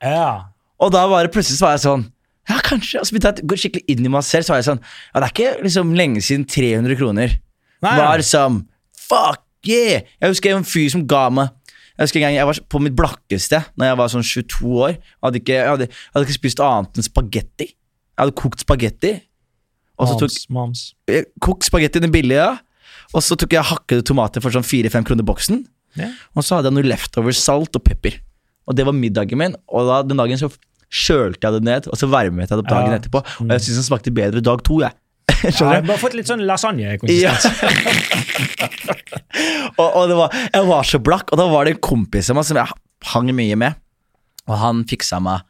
[0.00, 0.46] Ja.
[0.82, 2.06] Og da var det plutselig så var jeg sånn
[2.46, 3.00] Ja, kanskje.
[3.00, 4.46] Og så begynte jeg å gå skikkelig inn i meg selv.
[4.46, 7.36] Så var jeg sånn Ja, det er ikke liksom lenge siden 300 kroner
[7.84, 8.62] Nei, var som
[9.06, 10.04] Fuck yeah!
[10.20, 11.52] Jeg husker en fyr som ga meg
[11.96, 14.96] Jeg husker en gang jeg var på mitt blakkeste Når jeg var sånn 22 år.
[14.98, 17.68] Jeg hadde ikke, jeg hadde, jeg hadde ikke spist annet enn spagetti.
[17.72, 19.14] Jeg hadde kokt spagetti.
[19.96, 20.80] Og så Moms, moms.
[21.40, 22.44] kokt spagetti den billige,
[23.16, 25.62] og så tok jeg hakkede tomater for sånn 4-5 kroner boksen.
[25.96, 26.12] Yeah.
[26.36, 28.18] Og så hadde jeg noe leftover salt og pepper.
[28.66, 29.56] Og det var middagen min.
[29.70, 30.50] Og da, den dagen så
[30.90, 32.98] kjølte jeg det ned, og så varmet jeg det opp dagen Ja.
[33.00, 33.22] etterpå.
[33.44, 34.94] Og jeg syns den smakte bedre dag to, jeg.
[35.36, 35.88] Ja, Skjønner du?
[35.90, 37.44] bare fått litt sånn lasagne-konsistens.
[39.82, 42.38] og og det var, jeg var så blakk, og da var det en kompis av
[42.38, 42.78] meg som jeg
[43.12, 43.76] hang mye med,
[44.48, 45.44] og han fiksa meg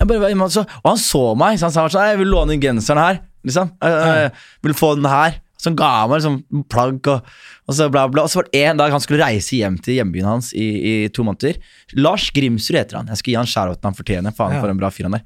[0.00, 3.02] jeg bare, og han så meg, så han sa sånn, jeg vil låne den genseren
[3.02, 3.68] her, liksom.
[3.84, 4.30] Jeg, jeg,
[4.64, 5.34] vil få den her.
[5.68, 7.26] Han ga meg liksom plagg, og,
[7.68, 8.24] og så bla bla.
[8.24, 10.94] Og så var det en dag han skulle reise hjem til hjembyen hans i, i
[11.12, 11.58] to måneder.
[12.00, 13.10] Lars Grimsrud heter han.
[13.12, 14.32] Jeg skal gi han shout han fortjener.
[14.36, 14.60] Faen Ja.
[14.62, 15.24] for en bra fyr han er.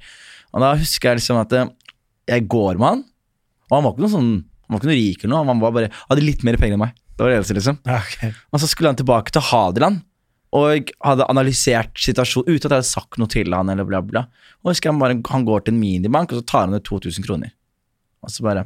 [0.55, 1.68] Og da husker jeg liksom at eh,
[2.35, 3.05] jeg går med han,
[3.70, 4.33] og han var ikke noe sånn
[4.64, 6.81] Han var ikke noe rik eller noe, han var bare, hadde litt mer penger enn
[6.87, 6.92] meg.
[7.14, 7.77] Det var det eneste, liksom.
[7.85, 8.23] Ja, ok.
[8.55, 10.01] Og så skulle han tilbake til Hadeland
[10.57, 14.23] og hadde analysert situasjonen uten at jeg hadde sagt noe til han eller bla, bla.
[14.64, 17.27] Og husker han bare han går til en minibank, og så tar han ut 2000
[17.27, 17.53] kroner.
[18.25, 18.64] Og så bare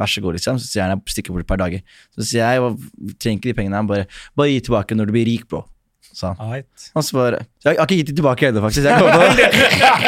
[0.00, 0.56] Vær så god, liksom.
[0.58, 1.82] Så sier han jeg stikker bort et par dager.
[2.16, 3.76] Så sier jeg jeg trenger ikke de pengene.
[3.82, 5.66] Han bare Bare gi tilbake når du blir rik, bro.
[6.12, 6.64] Så han.
[7.00, 8.84] svarer jeg har ikke gitt de tilbake ennå, faktisk.
[8.84, 10.02] Jeg kommer på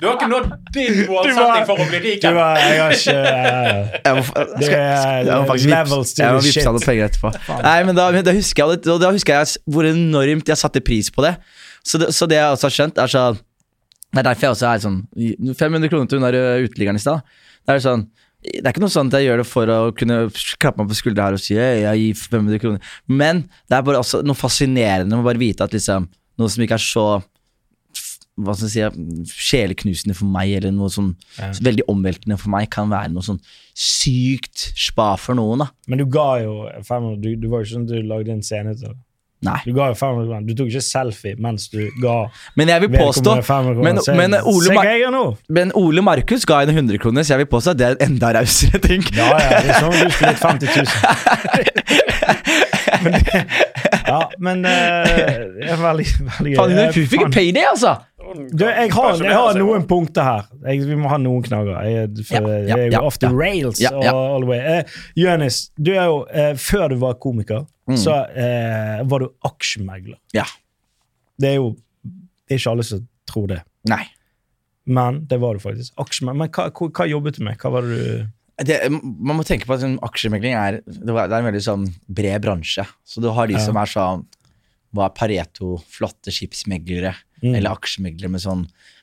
[0.00, 2.24] Du har ikke nådd din målsetting for å bli rik.
[2.24, 6.34] Du var, jeg har ikke eh, Jeg må, skal, er jeg må faktisk vips, jeg
[6.34, 7.32] må vipse han noen penger etterpå.
[7.68, 11.10] Nei, men da, da husker jeg det- da husker jeg hvor enormt jeg satte pris
[11.14, 11.36] på det.
[11.86, 13.38] Så det, så det jeg også har skjønt, er sånn
[14.10, 14.98] Det er derfor jeg også er sånn
[15.54, 17.22] 500 kroner til hun der uteliggeren i stad.
[17.66, 18.08] Det er sånn
[18.46, 20.18] det er ikke noe sånn at jeg gjør det for å kunne
[20.62, 22.92] klappe meg på skuldra her og si hey, jeg gir 500 kroner.
[23.10, 26.06] Men det er bare også noe fascinerende med å bare vite at liksom
[26.38, 27.06] noe som ikke er så
[28.36, 31.46] hva skal jeg si, sjeleknusende for meg, eller noe sånn Ja.
[31.56, 33.40] veldig omveltende for meg, kan være noe sånn
[33.72, 35.58] sykt spa for noen.
[35.64, 38.32] da Men du ga jo 500 Du, du var jo ikke sånn at du lagde
[38.34, 38.96] en scene til det.
[39.46, 39.58] Nei.
[39.64, 40.46] Du ga jo 500 kroner.
[40.48, 42.16] Du tok ikke selfie mens du ga
[42.58, 44.16] Men jeg vil påstå vedkommende 500 kroner.
[44.16, 45.00] men, men, Ole, Mar jeg
[45.60, 48.04] men Ole Markus ga henne 100 kroner, så jeg vil påstå at det er en
[48.12, 49.02] enda rausere ting.
[49.16, 50.86] Ja, ja, det er sånn du skulle gitt 50 000.
[53.02, 53.46] men, det-
[54.06, 54.72] ja, men eh,
[55.56, 56.58] det er veldig, veldig gøy.
[56.60, 57.96] Faen, Eh, fikk en payday, altså!
[58.52, 60.46] Du, jeg har, jeg har noen punkter her.
[60.66, 61.76] Jeg, vi må ha noen knagger.
[61.86, 63.36] Jeg, for, Ja, ja, jeg er ja, jo off the ja.
[63.38, 64.12] rails Ja, ja.
[64.16, 64.58] all the way.
[64.58, 67.96] Eh, Jonis, du er jo eh, Før du var komiker, Mm.
[68.02, 70.18] så eh, var du aksjemegler.
[70.34, 70.44] Ja.
[71.38, 71.76] Det er jo
[72.48, 73.60] Det er ikke alle som tror det.
[73.90, 74.04] Nei.
[74.86, 75.92] Men det var du faktisk.
[75.98, 76.38] Aksjemegler.
[76.44, 77.58] Men hva, hva, hva jobbet du med?
[77.58, 81.34] Hva var det du Det, man må tenke på at sånn, aksjemegling er, det er
[81.36, 82.86] en veldig sånn bred bransje.
[83.04, 83.64] Så du har de Ja.
[83.66, 84.26] som er sånn
[84.94, 87.54] Hva er Pareto, flotte skipsmeglere, Mm.
[87.54, 88.62] eller aksjemeglere med sånn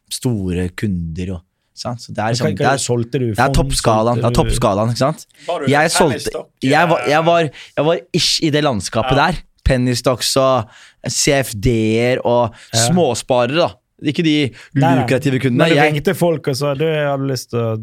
[0.09, 1.41] store kunder og?
[1.73, 4.19] Så det er, liksom, det er, Solgte du det er toppskalaen.
[4.21, 5.25] Det er toppskalaen, ikke sant?
[5.67, 9.25] Jeg solgte jeg var, jeg, var, jeg var ish i det landskapet Ja.
[9.31, 9.41] der.
[9.63, 10.67] Pennystocks og
[11.07, 12.79] CFD-er og Ja.
[12.89, 13.69] småsparere, da.
[14.03, 14.35] Ikke de
[14.75, 14.95] Nei, nei.
[15.01, 15.69] lukrative kundene.
[15.69, 17.77] Men du ringte folk og sa du hadde lyst til å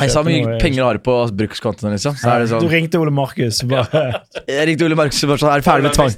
[0.00, 2.14] jeg sa mye penger har du på brukskontoen, liksom.
[2.20, 3.60] Så er det Du sånn, ringte Ole Markus.
[3.70, 4.02] Bare,
[4.48, 6.14] jeg ringte Ole Markus og bare sånn, er du ferdig med tvang?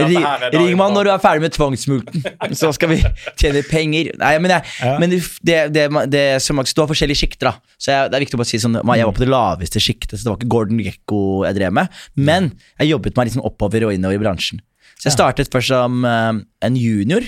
[0.00, 2.26] Ring, ring meg når du er ferdig med tvangsmulten,
[2.60, 2.98] så skal vi
[3.40, 4.12] tjene penger.
[4.22, 4.94] Nei, men, jeg, Ja.
[5.02, 7.74] men det, det, det, det som, Du har forskjellige sjikter, da.
[7.80, 10.16] Så jeg, det er viktig å bare si sånn Jeg var på det laveste sjiktet,
[10.18, 11.98] så det var ikke Gordon Gekko jeg drev med.
[12.16, 14.60] Men jeg jobbet meg liksom oppover og innover i bransjen.
[14.96, 17.24] Så jeg startet først som um, en junior,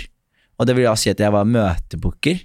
[0.58, 2.40] Og det vil da si at jeg var møtebooker.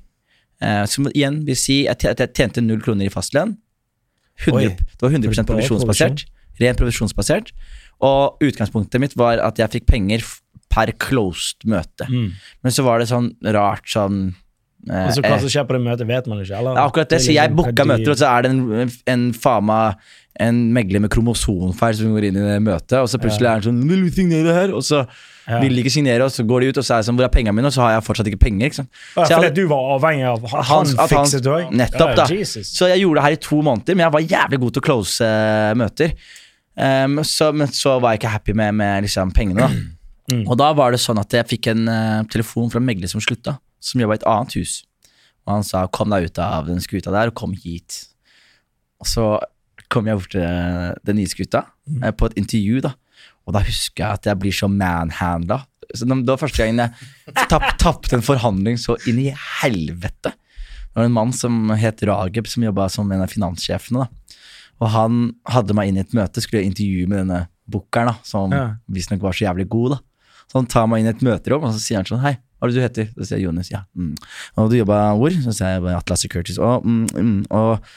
[0.63, 3.57] Eh, som igjen vil si at jeg, tjente null kroner i fastlønn.
[4.43, 4.69] 100, Oi.
[4.73, 6.23] det var 100 Bare provisjonsbasert.
[6.61, 7.51] Rent provisjonsbasert.
[8.03, 10.23] Og utgangspunktet mitt var at jeg fikk penger
[10.73, 12.07] per closed møte.
[12.09, 12.31] Mm.
[12.65, 14.23] Men så var det sånn rart sånn
[14.89, 16.57] eh, så hva eh, som skjer på det møtet, vet man ikke.
[16.59, 16.79] Eller?
[16.81, 17.21] akkurat det.
[17.21, 19.27] Så jeg liksom- booka møter, og så er det en, en
[19.69, 23.53] meg en megler med kromosomfeil som går inn i det møtet, og så plutselig er
[23.59, 25.07] han sånn 'Vil du signere her?' Og så
[25.47, 25.59] Ja.
[25.59, 27.25] vil de ikke signere, og så går de ut, og så er det sånn 'Hvor
[27.25, 28.65] er pengene mine?' Og så har jeg fortsatt ikke penger.
[28.65, 28.89] Ikke sant?
[29.17, 31.71] Ja, fordi du var avhengig av han, Han- at han- fikset det òg?
[31.71, 32.25] Nettopp, da.
[32.25, 32.67] Jesus.
[32.73, 34.85] Så jeg gjorde det her i to måneder, men jeg var jævlig god til å
[34.85, 36.13] close uh, møter.
[36.77, 39.69] Um, så, men så var jeg ikke happy med, med liksom, pengene, da.
[40.31, 40.47] Mm.
[40.47, 43.19] Og da var det sånn at jeg fikk en uh, telefon fra en megler som
[43.19, 44.83] slutta, som jobba i et annet hus.
[45.45, 48.07] Og han sa 'kom deg ut av den skuta der, og kom hit'.
[49.01, 49.39] Og så
[49.91, 52.05] kom jeg bort til eh, den nye skuta mm.
[52.19, 52.93] på et intervju, da.
[53.47, 55.63] Og da husker jeg at jeg blir så manhandla.
[55.93, 60.31] Så det var første gangen jeg tapp, tapte en forhandling så inn i helvete.
[60.31, 64.05] Det var en mann som het Rageb, som jobba som en av finanssjefene.
[64.05, 64.39] da.
[64.81, 65.19] Og han
[65.49, 68.75] hadde meg inn i et møte, skulle intervjue med denne bookeren, da, som Ja.
[68.87, 69.97] visstnok var så jævlig god.
[69.97, 69.99] da.
[70.47, 72.69] Så han tar meg inn i et møterom, og så sier han sånn Hei, hva
[72.69, 73.07] er det du heter?
[73.17, 73.69] Så sier jeg Jonas.
[73.73, 73.83] Ja.
[73.99, 74.13] Mm.
[74.55, 75.33] Og du jobba hvor?
[75.43, 76.59] Så sier jeg «Jeg i Atlas Securities.
[76.63, 77.89] Og, mm, mm, og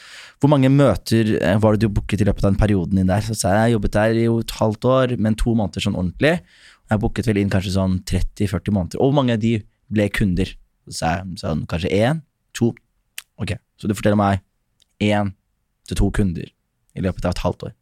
[0.43, 3.23] hvor mange møter eh, var det du booket i løpet av den perioden din der?
[3.23, 6.35] Så sier jeg jeg jobbet der i et halvt år, men to måneder sånn ordentlig.
[6.37, 8.99] Jeg jeg booket vel inn kanskje sånn 30-40 måneder.
[8.99, 9.57] Og hvor mange av de
[9.91, 10.51] ble kunder?
[10.87, 12.21] Så sier jeg sånn kanskje én?
[12.59, 12.71] To?
[13.41, 14.43] Ok, så du forteller meg
[15.03, 15.33] én
[15.87, 17.73] til to kunder i løpet av et halvt år.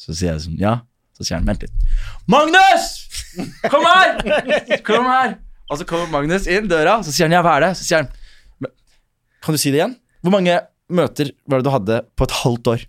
[0.00, 0.80] Så sier jeg sånn, ja.
[1.16, 1.86] Så sier han, vent litt.
[2.30, 2.90] Magnus!
[3.72, 4.80] Kom her!
[4.86, 5.38] Kom her!
[5.70, 7.72] Og så kommer Magnus inn døra, så sier han, ja, hva er det?
[7.78, 8.70] Så sier han,
[9.40, 9.94] kan du si det igjen?
[10.24, 10.56] Hvor mange
[10.90, 12.82] møter var det du hadde på et halvt år?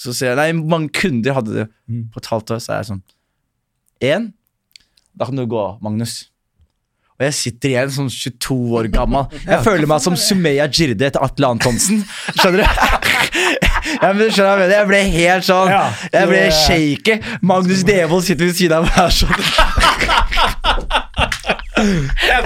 [0.00, 2.08] Så sier jeg, nei, hvor mange kunder hadde du Mm.
[2.10, 2.58] på et halvt år?
[2.64, 3.02] Så er jeg sånn,
[4.02, 4.24] én?
[5.16, 6.16] Da kan du gå, Magnus.
[7.16, 9.28] Og jeg sitter igjen som 22 år gammel.
[9.46, 12.02] Jeg føler meg som Sumeya Jirde etter Atle Antonsen.
[12.36, 12.66] Skjønner du?
[13.86, 14.72] Ja, men skjønner jeg?
[14.74, 17.14] Jeg ble helt sånn Jeg ble shaky.
[17.46, 20.15] Magnus Devold sitter ved siden av meg sånn.
[21.76, 22.38] Ja,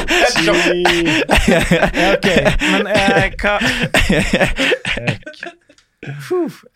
[2.15, 2.29] ok,
[2.73, 3.55] men eh, hva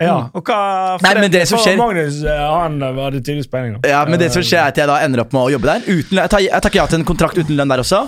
[0.05, 0.59] Ja, og hva
[1.03, 3.79] Nei, men det som skjer- Magnus eh, han hadde tydelig spenning.
[3.89, 5.81] Ja, men det som skjer er at jeg da ender opp med å jobbe der.
[5.89, 8.03] Uten, jeg, tar, jeg takker ja til en kontrakt uten lønn der også.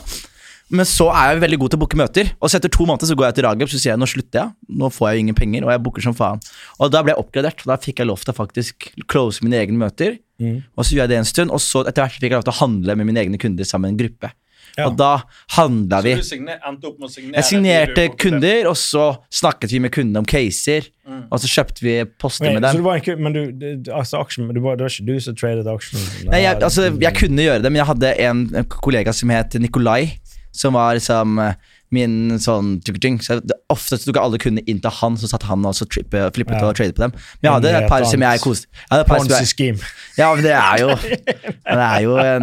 [0.70, 2.30] Men så er jeg veldig god til å booke møter.
[2.40, 4.40] Og så etter to måneder så går jeg til Rageb så sier jeg nå slutter
[4.40, 4.54] jeg.
[4.80, 6.42] Nå får jeg jo ingen penger, og jeg booker som faen.
[6.82, 7.62] Og da ble jeg oppgradert.
[7.62, 10.18] og Da fikk jeg lov til å faktisk close mine egne møter.
[10.42, 10.64] Mm.
[10.74, 12.56] Og så gjorde jeg det en stund, og så etter hvert fikk jeg lov til
[12.56, 14.32] å handle med mine egne kunder sammen i en gruppe.
[14.76, 14.90] Ja.
[14.90, 15.22] Og da
[15.56, 16.42] handla Så vi.
[16.42, 19.94] du endte opp med å signere Jeg signerte du kunder, og så snakket vi med
[19.94, 20.90] kundene om caser.
[21.06, 21.22] Mm.
[21.30, 22.82] Og så kjøpte vi poster med så dem.
[22.82, 25.70] det var en, men du, altså aksjen, du var, det var ikke du som tradet
[25.70, 26.02] aksjen?
[26.28, 29.56] Nei, jeg, altså, jeg kunne gjøre det, men jeg hadde en en kollega som het
[29.62, 30.18] Nikolai,
[30.56, 31.54] som var liksom eh,
[31.94, 33.22] min sånn tuk -tuk.
[33.22, 33.38] Så
[33.70, 36.68] Ofte tok jeg alle kundene inn til han, så satt han og trippet, flippet Ja.
[36.68, 37.12] og tradet på dem.
[37.40, 38.66] Men jeg hadde et par som jeg koste.
[38.72, 39.78] Jeg hadde et par som Ponzi jeg, scheme.
[40.18, 40.88] ja, men det er jo
[41.76, 42.42] Det er jo en,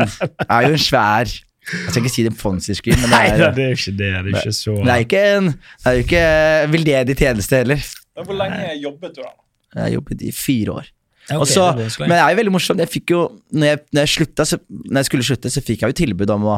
[0.49, 1.27] er jo en svær
[1.63, 3.51] Jeg skal ikke si det er fonsi-scheme, men det er jo...
[3.55, 4.11] det er ikke det.
[4.25, 6.25] Det er ikke så det er ikke en Det er jo ikke
[6.73, 7.79] veldedig tjeneste heller.
[8.17, 9.31] Men Hvor lenge jeg jobbet du da?
[9.75, 10.85] Jeg har jobbet i fire år.
[11.29, 12.79] Okay, Også, det men det er jo veldig morsomt.
[12.83, 13.21] Jeg fikk jo,
[13.51, 16.29] når jeg, når, jeg slutta, så, når jeg skulle slutte, så fikk jeg jo tilbud
[16.35, 16.57] om å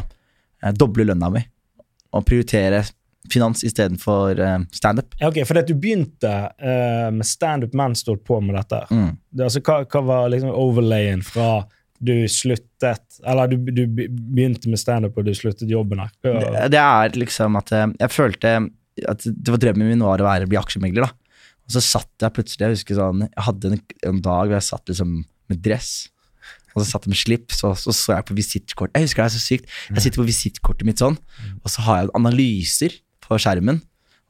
[0.78, 1.41] doble lønna mi.
[2.15, 2.84] Og prioritere
[3.32, 5.15] finans istedenfor uh, standup.
[5.20, 8.84] Ja, Ok, for at du begynte uh, med standup mens du holdt på med dette.
[8.91, 9.12] Mm.
[9.32, 11.65] Det, altså, hva, hva var liksom overlayen fra
[12.06, 16.12] du sluttet Eller du, du begynte med standup og du sluttet jobben her?
[16.22, 18.52] Det, det er liksom at eh, jeg følte
[19.10, 21.08] at det var drømmen min var å være, bli aksjemegler.
[21.08, 21.39] da.
[21.65, 24.68] Og så satt jeg plutselig Jeg husker sånn, jeg hadde en, en dag hvor jeg
[24.68, 25.94] satt liksom med dress.
[26.76, 28.98] Og så satt jeg med slips, og så så jeg på visittkortet.
[29.00, 29.76] Jeg husker det er så sykt.
[29.94, 31.16] Jeg sitter på visittkortet mitt sånn,
[31.62, 33.80] og så har jeg analyser på skjermen.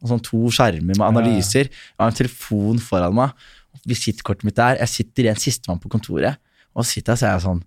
[0.03, 1.71] Og sånn to skjermer med analyser.
[1.71, 3.47] Jeg har en telefon foran meg.
[3.89, 4.77] Visittkortet mitt der.
[4.83, 6.37] Jeg sitter igjen sistemann på kontoret,
[6.75, 7.63] og så sitter jeg og så er jeg sånn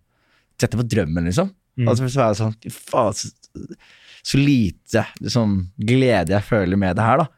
[0.59, 1.53] Setter på drømmen, liksom.
[1.79, 1.87] Mm.
[1.87, 3.29] Og så er jeg sånn faen, så,
[4.27, 7.29] så lite liksom, glede jeg føler med det her, da.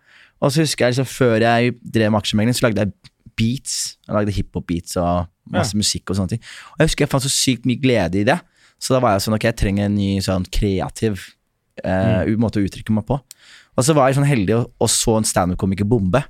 [0.40, 3.96] Og så husker jeg liksom, før jeg drev med aksjemegling, så lagde jeg beats.
[4.06, 6.42] Jeg lagde hiphop-beats og masse musikk og sånne ting.
[6.74, 8.38] Og jeg husker jeg fant så sykt mye glede i det.
[8.80, 11.26] Så da var jeg sånn, ok, jeg trenger en ny sånn kreativ
[11.84, 13.18] eh, måte å uttrykke meg på.
[13.76, 16.22] Og så var jeg sånn heldig og, og så en standup-komiker bombe.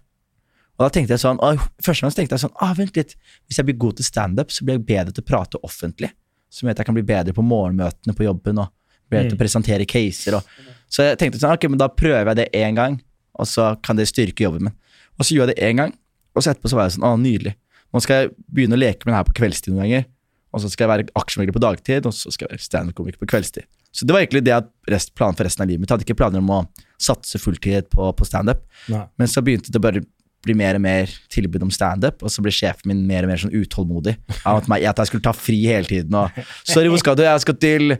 [0.80, 3.14] Og da tenkte jeg sånn, og første gang så tenkte jeg sånn, ah, vent litt,
[3.44, 6.08] hvis jeg blir god til standup, så blir jeg bedre til å prate offentlig.
[6.50, 8.72] Som gjør at jeg kan bli bedre på morgenmøtene på jobben, og
[9.12, 10.38] bedre til å presentere caser.
[10.38, 12.96] Og, så jeg tenkte sånn, ok, men da prøver jeg det én gang,
[13.36, 14.78] og så kan det styrke jobben min.
[15.20, 15.92] Og så gjorde jeg det én gang,
[16.40, 17.52] og så etterpå så var jeg sånn, å, nydelig.
[17.90, 20.08] Nå skal jeg begynne å leke med det her på kveldstid noen ganger.
[20.50, 23.28] Og så skal jeg være aksjemegler på dagtid, og så skal jeg være standup-komiker på
[23.30, 23.66] kveldstid.
[23.94, 25.90] Så det var egentlig det jeg planen for resten av livet mitt.
[25.90, 26.60] Jeg hadde ikke planer om å
[27.00, 28.62] satse fulltid på, på standup.
[29.18, 30.02] Men så begynte det bare
[30.44, 33.40] bli mer og mer tilbud om standup, og så ble sjefen min mer og mer
[33.42, 34.14] sånn utålmodig.
[34.48, 36.16] Av at, jeg, at jeg skulle ta fri hele tiden.
[36.16, 37.96] Og, 'Sorry, hvor skal du?' 'Jeg skal til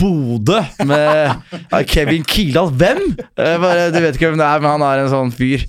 [0.00, 3.06] Bodø med Kevin Kildahl.' 'Hvem?'
[3.38, 5.66] Jeg bare, 'Du vet ikke hvem det er, men han er en sånn fyr.'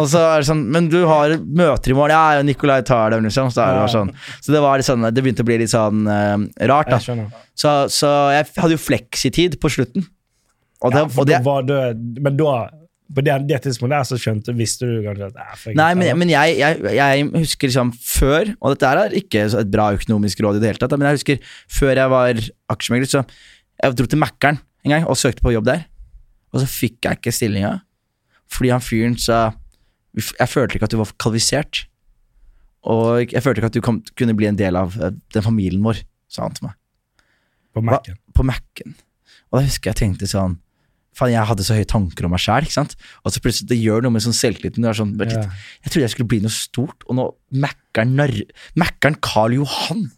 [0.00, 3.28] Og så er det sånn 'Men du har møter i morgen?' 'Ja, Nikolai tar dem',
[3.28, 3.52] liksom.
[3.52, 4.14] Så, det, sånn.
[4.40, 6.98] så det sånn Det begynte å bli litt sånn uh, rart, da.
[7.56, 10.08] Så, så jeg hadde jo fleksitid på slutten.
[10.84, 12.68] Og det, Ja, og det, du, men da
[13.14, 16.30] på det, det tidspunktet der så skjønte visste du kanskje at eh, Nei, men, men
[16.32, 20.62] jeg, jeg, jeg husker liksom før, og dette er ikke et bra økonomisk råd i
[20.62, 22.40] det hele tatt, men jeg husker før jeg var
[22.74, 23.22] aksjemegler, så
[23.76, 25.86] jeg dro til Mækkern en gang og søkte på jobb der,
[26.50, 27.76] og så fikk jeg ikke stillinga,
[28.50, 29.50] fordi han fyren sa
[30.16, 31.82] Jeg følte ikke at du var kvalifisert,
[32.88, 35.82] og jeg følte ikke at du kom, kunne bli en del av eh, den familien
[35.84, 36.00] vår,
[36.32, 36.78] sa han til meg.
[37.76, 37.82] på?
[37.84, 38.16] Mac-en.
[38.32, 38.94] På Mac-en.
[39.50, 40.56] Og da husker jeg tenkte sånn
[41.16, 42.66] Faen, jeg hadde så høye tanker om meg sjæl.
[43.24, 44.84] Og så plutselig det gjør noe med sånn selvtilliten.
[44.96, 45.46] Sånn, Ja.
[45.84, 47.24] Jeg trodde jeg skulle bli noe stort, og nå
[47.56, 50.10] Mækkern Carl Karl Johan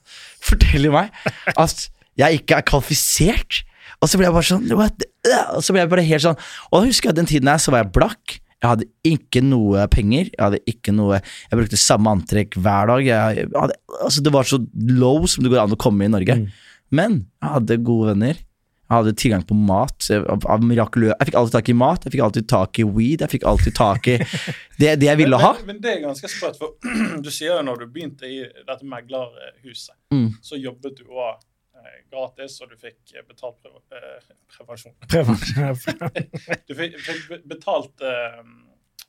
[0.42, 1.10] forteller meg
[1.56, 3.62] at jeg ikke er kvalifisert.
[4.02, 5.06] Og så ble jeg bare sånn what?
[5.54, 6.36] Og så ble jeg bare helt sånn
[6.70, 8.38] Og da husker jeg den tiden her så var jeg blakk.
[8.58, 10.30] Jeg hadde ikke noe penger.
[10.32, 13.06] Jeg hadde ikke noe Jeg brukte samme antrekk hver dag.
[13.06, 16.40] Jeg hadde, altså Det var så low som det går an å komme i Norge.
[16.42, 16.48] Mm.
[16.90, 18.42] Men jeg hadde gode venner.
[18.88, 20.06] Jeg hadde tilgang på mat.
[20.08, 23.20] Jeg, av, mirakulø- jeg fikk alltid tak i mat, jeg fikk alltid tak i weed,
[23.20, 24.14] jeg fikk alltid tak i
[24.80, 25.50] det, det jeg ville ha.
[25.58, 26.72] Men, men det er ganske sprøtt, for
[27.24, 30.30] du sier jo når du begynte i dette meglerhuset, Mm.
[30.40, 31.34] så jobbet du òg
[31.76, 34.94] eh, gratis, og du fikk eh, betalt pre eh, prevensjon.
[36.68, 38.40] Du fikk, fikk betalt uh,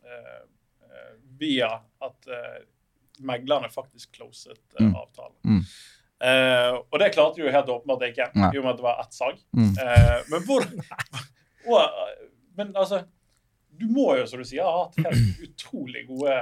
[0.03, 0.41] eh,
[0.89, 1.69] eh, via
[2.03, 2.59] at uh,
[3.19, 4.93] meglerne faktisk closet Mm.
[4.95, 5.35] avtalen.
[5.43, 5.63] Mm.
[6.19, 8.51] Eh, og det klarte jo helt åpenbart ikke, Nei.
[8.51, 9.39] i og med at det var ett salg.
[9.55, 9.71] Mm.
[9.79, 10.67] Uh, men hvor
[11.69, 12.03] og,
[12.59, 13.05] Men altså
[13.79, 16.35] du må jo, som du sier, ha hatt helt utrolig gode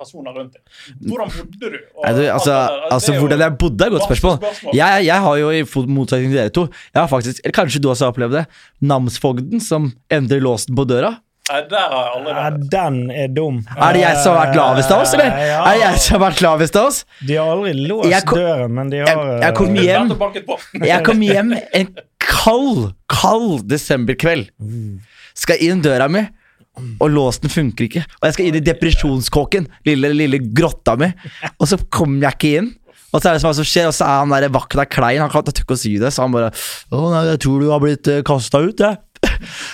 [0.00, 0.80] personer rundt deg.
[1.06, 1.78] Hvordan bodde du?
[1.94, 4.36] Og Nei, du, altså, altså, altså jo Hvordan jeg bodde, er et godt spørsmål.
[4.40, 4.76] spørsmål.
[4.80, 7.90] Jeg, jeg har jo i motsetning til dere to Jeg har faktisk, eller Kanskje du
[7.92, 8.44] også har opplevd det.
[8.90, 11.14] Namsfogden som endrer låsen på døra.
[11.50, 12.58] Nei, der har jeg aldri vært.
[12.70, 13.56] den er dum.
[13.76, 15.30] Er det jeg som har vært lavest av oss, eller?
[15.50, 15.60] Ja.
[15.66, 17.00] Er det jeg som har vært lavest av oss?
[17.26, 20.12] De har aldri låst kom- døren, men de har Jeg- jeg kom eh, hjem.
[20.92, 21.88] Jeg kom hjem en
[22.30, 24.50] kald, kald desemberkveld.
[25.34, 26.22] Skal inn døra mi,
[27.00, 28.04] og låsen funker ikke.
[28.20, 31.10] Og jeg skal inn i depresjonskåken, lille, lille grotta mi,
[31.58, 32.70] og så kommer jeg ikke inn.
[33.10, 35.30] Og så er det som, som skjer, og så er han der vakta klein, han
[35.32, 36.52] kan ikke å si det, så han bare
[36.94, 39.00] Å nei, jeg tror du har blitt uh, kasta ut, jeg.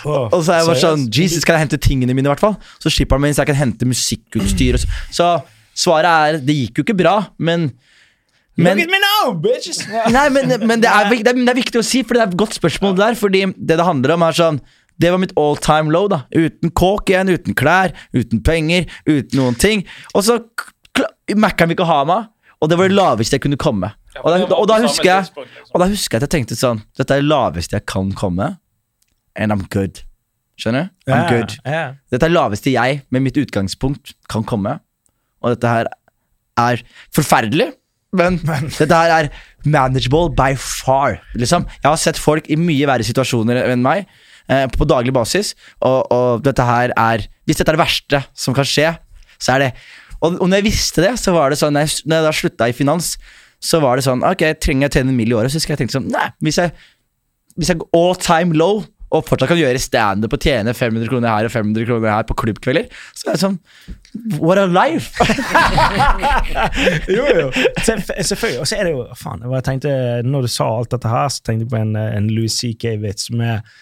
[0.07, 1.05] Åh, Og så er jeg bare sånn?
[1.13, 2.57] Jesus, kan jeg hente tingene mine, i hvert fall?
[2.83, 4.79] Så slipper han meg inn, så jeg kan hente musikkutstyr.
[4.79, 4.89] Og så.
[5.19, 5.29] så
[5.77, 7.71] svaret er Det gikk jo ikke bra, men
[8.57, 9.83] men, Look at me now, bitches!
[10.17, 12.31] Nei, men, men det, er, det, er, det er viktig å si, for det er
[12.31, 13.19] et godt spørsmål det der.
[13.21, 14.61] Fordi det det handler om, er sånn
[14.97, 16.07] Det var mitt all time low.
[16.09, 19.85] da Uten kåk igjen, uten klær, uten penger, uten noen ting.
[20.15, 20.41] Og så
[21.37, 22.31] Mækkern vil ikke ha meg,
[22.63, 23.91] og det var det laveste jeg kunne komme.
[24.23, 25.51] Og da, og da husker jeg liksom.
[25.75, 28.55] Og da husker jeg at jeg tenkte sånn Dette er det laveste jeg kan komme,
[29.37, 30.03] and I'm good.
[30.57, 31.13] Skjønner du?
[31.13, 31.57] I'm good.
[32.13, 34.79] Dette er laveste jeg, med mitt utgangspunkt, kan komme.
[35.45, 35.91] Og dette her
[36.57, 36.83] er
[37.15, 37.73] forferdelig,
[38.19, 39.29] men dette her er
[39.69, 41.21] manageable by far.
[41.37, 41.67] Liksom.
[41.83, 44.07] Jeg har sett folk i mye verre situasjoner enn meg,
[44.49, 45.53] eh, på daglig basis,
[45.85, 48.95] og, og dette her er Hvis dette er det verste som kan skje,
[49.39, 49.71] så er det
[50.23, 52.31] Og, og når jeg visste det, så var det sånn Når jeg, når jeg da
[52.33, 53.11] slutta i finans,
[53.61, 55.35] så var det sånn Ok, jeg trenger å tjene en mill.
[55.35, 56.73] i året, så skal jeg tenke sånn Nei, hvis jeg,
[57.59, 58.81] hvis jeg all time low
[59.17, 62.37] og fortsatt kan gjøre standup og tjene 500 kroner her og 500 kroner her på
[62.43, 63.59] klubbkvelder, så er det sånn
[64.41, 65.13] What a life!
[67.17, 67.49] Jo, jo.
[67.87, 68.61] Selvfølgelig.
[68.63, 69.93] Og så er det jo Faen, jeg tenkte,
[70.27, 73.77] når du sa alt dette her, så tenkte jeg på en, en Louis CK-vits med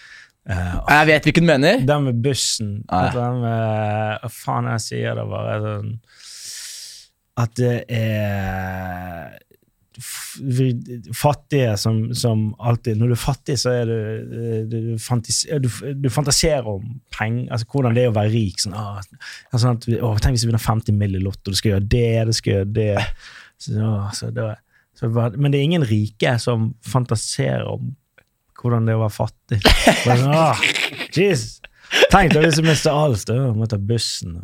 [0.45, 1.79] Uh, Jeg vet hvilken du mener.
[1.89, 2.67] Den med bussen.
[2.93, 3.13] Ah, ja.
[3.15, 5.87] Den med, hva faen jeg sier det bare sånn
[7.41, 9.33] At det er
[11.15, 13.95] fattige som, som alltid Når du er fattig, så er du
[14.69, 18.59] Du, du, fantis, du, du fantaserer om penger, altså hvordan det er å være rik.
[18.61, 19.01] Sånn, ah,
[19.53, 21.17] sånn at, å, tenk hvis du vinner 50 mill.
[21.17, 23.05] i Lotto, du skal gjøre det, du skal gjøre det.
[23.61, 24.53] Så, å, så det
[24.95, 27.95] så bare, men det er ingen rike som fantaserer om
[28.61, 29.59] hvordan det er å være fattig.
[30.05, 30.55] Sånn, ah,
[31.11, 31.59] Jesus.
[32.09, 33.27] Tenk deg hvis du mister alt.
[33.27, 34.39] Du må ta bussen.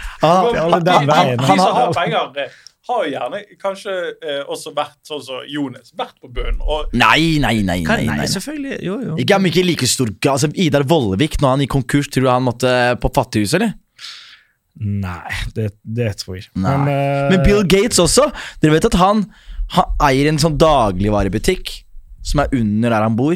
[0.22, 2.54] Ah, de, Han som har- penger, eh,
[2.88, 6.60] har jo gjerne kanskje eh, også vært sånn som Jonas, vært på bunnen.
[6.62, 7.80] Og Nei, nei, nei.
[7.82, 8.26] Nei, nei, nei.
[8.30, 8.78] selvfølgelig.
[8.86, 9.16] Jo, jo.
[9.18, 10.36] Ikke, ikke i like stor grad.
[10.38, 12.70] Altså, Idar Vollevik, når han gikk konkurs, tror du han måtte
[13.02, 13.74] på fattighuset, eller?
[14.76, 16.60] Nei, det, det tror jeg ikke.
[16.60, 17.30] Men, uh...
[17.32, 18.28] Men Bill Gates også.
[18.60, 19.22] Dere vet at han,
[19.72, 21.72] han eier en sånn dagligvarebutikk
[22.26, 23.34] som er under der han bor.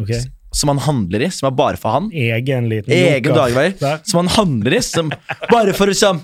[0.00, 0.10] ok.
[0.54, 2.10] Som han handler i, som er bare for han.
[2.14, 4.82] Egen liten Egen dagligvarer som han handler i.
[4.86, 5.10] Som,
[5.50, 6.20] bare for liksom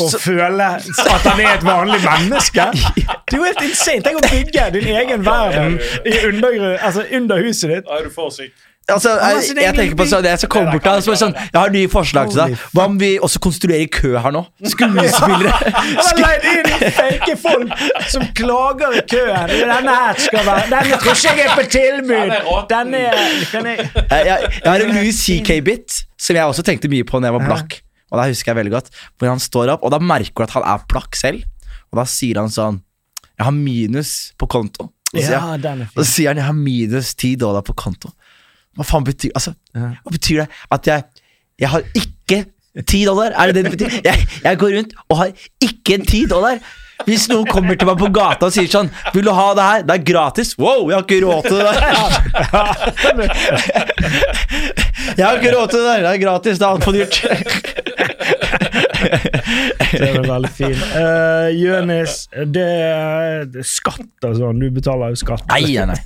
[0.00, 2.66] For å føle at han er et vanlig menneske.
[3.30, 4.00] Det er jo helt insane.
[4.06, 5.76] Tenk å bygge din egen verden
[6.08, 7.84] i undergru- altså under huset ditt.
[7.90, 8.54] Da er du for syk.
[8.88, 11.90] Altså, jeg, jeg tenker på sånn, Jeg skal komme bort til sånn Jeg har nye
[11.90, 12.62] forslag til deg.
[12.74, 14.42] Hva om vi også konstruerer kø her nå?
[14.72, 15.52] Skuespillere.
[15.60, 19.52] Han har leid inn fake folk som klager i køen.
[19.52, 22.34] Denne her skal være Denne tror ikke jeg er på tilbud.
[22.72, 23.04] Denne
[23.52, 27.30] kan jeg, Jeg, jeg, har en Louis CK-bit som jeg også tenkte mye på når
[27.30, 27.80] jeg var blakk.
[28.10, 30.56] Og da husker jeg veldig godt Hvor han står opp, og da merker du at
[30.56, 31.44] han er plakk selv.
[31.90, 32.80] Og da sier han sånn
[33.36, 34.90] Jeg har minus på konto.
[35.10, 38.12] Og så Ja, er så sier han jeg har minus ti dollar på konto.
[38.76, 40.48] Hva faen betyr Altså, hva betyr det?
[40.70, 41.02] At jeg
[41.60, 42.44] Jeg har ikke
[42.86, 43.32] ti dollar?
[43.34, 43.90] Er det det det betyr?
[44.04, 46.58] Jeg, jeg går rundt og har ikke ti dollar.
[47.06, 49.82] Hvis noen kommer til meg på gata og sier sånn 'Vil du ha det her?'
[49.88, 50.52] Det er gratis.
[50.58, 51.74] Wow, jeg har ikke råd til det der.
[55.16, 56.00] Jeg har ikke råd til det der.
[56.04, 56.58] Det er gratis.
[56.58, 57.16] Det er altfor dyrt.
[59.00, 60.76] Den er veldig fin.
[60.94, 62.16] Uh, Jonis,
[62.54, 64.60] det er skatt og sånn.
[64.62, 65.46] Du betaler jo skatt.
[65.50, 65.96] Nei, nei,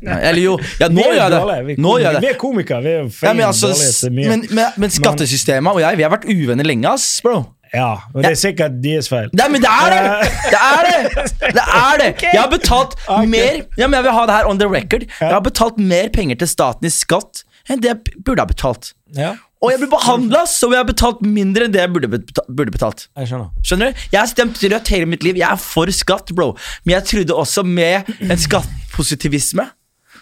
[0.00, 0.18] nei.
[0.20, 1.78] Eller jo, ja, nå gjør jeg det.
[1.84, 2.84] Nå gjør jeg Vi er komikere.
[2.84, 6.26] Vi er feil, Ja, men, altså, men, men, men skattesystemet og jeg, vi har vært
[6.30, 7.42] uvenner lenge, ass, bro.
[7.74, 9.32] Ja, og det er sikkert deres feil.
[9.34, 10.28] Nei, men det er det!
[10.52, 11.24] Det er det!
[11.56, 12.10] Det er det!
[12.22, 12.94] Jeg har betalt
[13.30, 15.08] mer Ja, men Jeg vil ha det her on the record.
[15.10, 18.92] Jeg har betalt mer penger til staten i skatt enn det jeg burde ha betalt.
[19.16, 19.32] Ja,
[19.64, 22.74] Og jeg blir behandla som jeg har betalt mindre enn det jeg burde, beta- burde
[22.74, 23.06] betalt.
[23.16, 23.48] jeg skjønner.
[23.64, 24.02] Skjønner du?
[24.12, 25.38] Jeg har stemt rødt hele mitt liv.
[25.40, 26.50] Jeg er for skatt, bro.
[26.84, 29.66] Men jeg trodde også med en skattpositivisme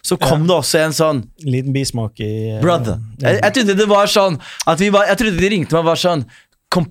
[0.03, 2.97] så kom det også en sånn Liten bismak i uh, Brother.
[3.23, 5.91] Jeg, jeg trodde det var sånn at vi var, Jeg trodde de ringte meg og
[5.93, 6.25] var sånn
[6.73, 6.89] kom,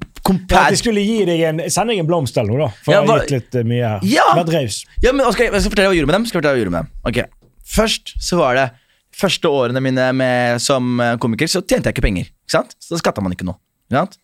[0.52, 2.84] Ja, de skulle gi deg en, sende deg en blomst eller noe, da.
[2.86, 4.06] For Ja, hva- ha gitt litt uh, mye her.
[4.08, 4.28] Ja!
[4.38, 4.78] Vært raus.
[5.04, 6.28] Ja, men jeg, jeg skal fortelle hva jeg gjorde med dem.
[6.30, 6.94] Skal jeg fortelle hva jeg gjorde med dem.
[7.12, 7.26] Okay.
[7.72, 8.68] Først så var det
[9.16, 12.30] første årene mine med, som eh, komiker, så tjente jeg ikke penger.
[12.46, 12.76] Ikke sant?
[12.82, 13.60] Så skatta man ikke noe.
[13.90, 14.20] Ikke sant?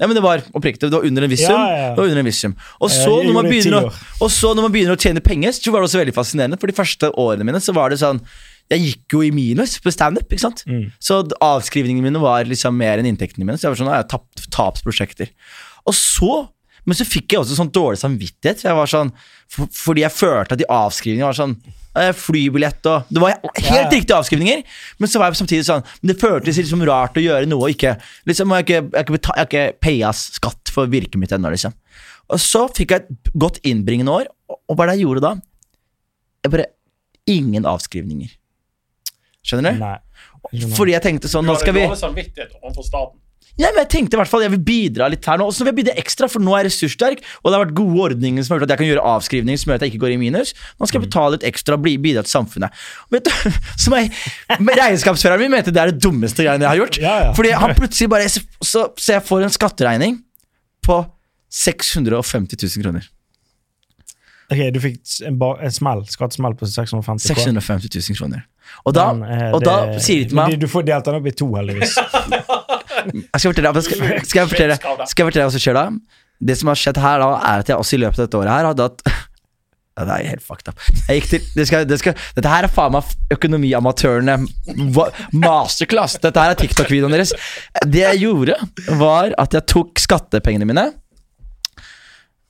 [0.00, 1.52] Ja, men Det var oppriktig, det var under en viss sum.
[1.52, 2.54] Ja, ja, under en viss sum.
[2.80, 3.90] Og så, når man begynner å,
[4.24, 6.58] og så når man begynner å tjene penger, så var det også veldig fascinerende.
[6.60, 8.22] For de første årene mine så var det sånn
[8.70, 10.30] Jeg gikk jo i minus på standup.
[10.30, 10.86] Mm.
[11.02, 13.58] Så avskrivningene mine var liksom mer enn inntektene mine.
[13.58, 15.34] Så jeg var sånn, «Å, jeg tapt tapsprosjekter.
[15.84, 16.32] Og så
[16.88, 18.62] men så fikk jeg også sånn dårlig samvittighet.
[18.62, 19.10] For jeg var sånn,
[19.52, 21.58] for, fordi jeg følte at de avskrivningene var sånn
[22.14, 24.62] Flybillett og Det var helt Ja, riktige avskrivninger,
[25.02, 27.74] men så var jeg samtidig sånn Men det føltes liksom rart å gjøre noe og
[27.74, 27.96] ikke
[28.30, 31.74] liksom, Jeg har ikke, jeg har ikke, paya skatt for virket mitt ennå, liksom.
[32.30, 35.32] Og så fikk jeg et godt innbringende år, og hva er det jeg gjorde da?
[36.44, 36.68] Jeg bare
[37.30, 38.30] Ingen avskrivninger.
[39.46, 39.82] Skjønner du?
[39.82, 39.98] Nei.
[40.74, 43.18] Fordi jeg tenkte sånn Du Nå hadde skal vi dårlig samvittighet overfor staten.
[43.60, 45.46] Ja, men jeg tenkte i hvert fall jeg vil bidra litt her nå.
[45.50, 47.76] Og så vil jeg bidra ekstra, for nå er jeg ressurssterk, og det har vært
[47.76, 50.02] gode ordninger som har gjort at jeg kan gjøre avskrivninger som gjør at jeg ikke
[50.06, 50.54] går i minus.
[50.80, 52.82] Nå skal jeg betale litt ekstra og bidra til samfunnet.
[53.12, 54.12] Vet du, som jeg,
[54.80, 57.00] Regnskapsføreren min mente det er det dummeste greiene jeg har gjort.
[57.04, 57.30] Ja, ja.
[57.36, 60.20] Fordi han plutselig bare Så, så, jeg får en skatteregning
[60.86, 61.02] på
[61.50, 63.08] 650 000 kroner.
[64.50, 67.60] Ok, du fikk en, en smell, skattesmell på 650 kroner?
[67.60, 68.46] 650 000 kroner.
[68.86, 71.34] Og da, er- og da sier de til meg Du får delt den opp i
[71.36, 71.96] to, heldigvis.
[73.00, 73.96] Jeg skal fortelle, skal,
[74.28, 74.74] skal, jeg fortelle,
[75.08, 75.84] skal jeg fortelle hva som skjer da?
[76.50, 78.52] Det som har skjedd her da, er at jeg også i løpet av dette året
[78.52, 80.82] her hadde hatt ja, Det er helt fucked up.
[81.08, 84.36] Jeg gikk til, det skal, det skal, dette her er faen meg økonomiamatørene
[85.36, 86.18] masterclass.
[86.22, 87.32] Dette her er TikTok-videoen deres.
[87.86, 88.56] Det jeg gjorde,
[89.00, 90.86] var at jeg tok skattepengene mine.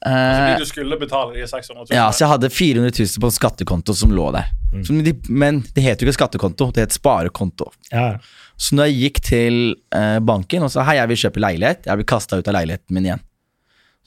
[0.01, 1.93] Altså, Eh, de du skulle betale de 600 000.
[1.93, 4.47] ja, så jeg hadde 400 000 på en skattekonto som lå der.
[4.73, 5.03] Mm.
[5.05, 7.67] de, men det het jo ikke skattekonto, det het sparekonto.
[7.93, 8.15] Ja.
[8.57, 9.59] Så når jeg gikk til
[9.93, 12.97] eh, banken og sa hei, jeg vil kjøpe leilighet, jeg blir kasta ut av leiligheten
[12.97, 13.21] min igjen.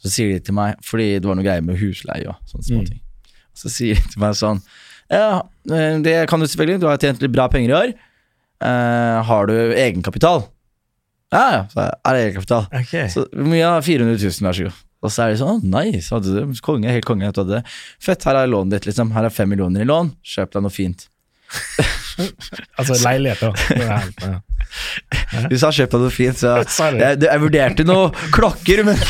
[0.01, 3.03] Så sier de til meg, fordi det var noe greier med husleie og sånne småting.
[3.53, 4.63] Så sier de til meg sånn
[5.13, 7.93] Ja, eh, det kan du selvfølgelig, du har tjent litt bra penger i år.
[8.63, 10.47] Eh, har du egenkapital?
[11.33, 12.65] Ja, ja, så er det egenkapital.
[12.81, 13.05] Okay.
[13.13, 14.81] Så mye av 400 000, vær så god.
[15.03, 16.53] Og så er de sånn, «Å, nice, hadde du?
[16.63, 17.63] Konge, helt konge du hadde det.
[18.01, 19.11] Fett, her er lånet ditt, liksom.
[19.15, 20.13] Her er fem millioner i lån.
[20.23, 21.07] Kjøp deg noe fint.
[22.77, 23.49] Altså leilighet, da.
[23.81, 24.37] Ja.
[25.49, 26.59] Du sa kjøp deg noe fint, så
[27.01, 28.99] jeg, jeg vurderte noen klokker, men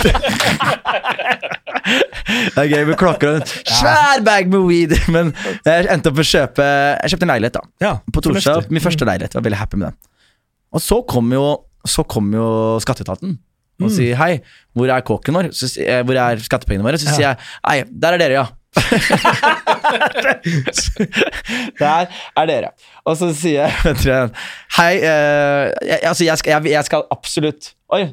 [2.54, 5.34] Det er gøy med klokker og en svær bag med weed, men
[5.68, 6.64] jeg endte opp med å kjøpe
[7.04, 7.64] Jeg kjøpte en leilighet, da.
[7.84, 8.70] ja, På Torshov.
[8.72, 9.36] Min første leilighet.
[9.36, 9.98] Jeg var veldig happy med den.
[10.74, 11.44] Og så kom jo,
[11.84, 12.48] så kom jo
[12.84, 13.36] skatteetaten
[13.84, 13.96] og Mm.
[13.98, 14.34] sier hei,
[14.74, 15.46] hvor er kåken vår?
[15.54, 15.66] Så,
[16.08, 16.98] hvor er skattepengene våre?
[17.02, 18.48] Så sier jeg nei, der er dere, ja.
[21.80, 22.08] der
[22.38, 22.70] er dere.
[23.06, 24.30] Og så sier jeg
[24.78, 27.64] hei, eh, jeg, altså jeg skal, jeg, jeg skal absolutt
[27.94, 28.04] Oi,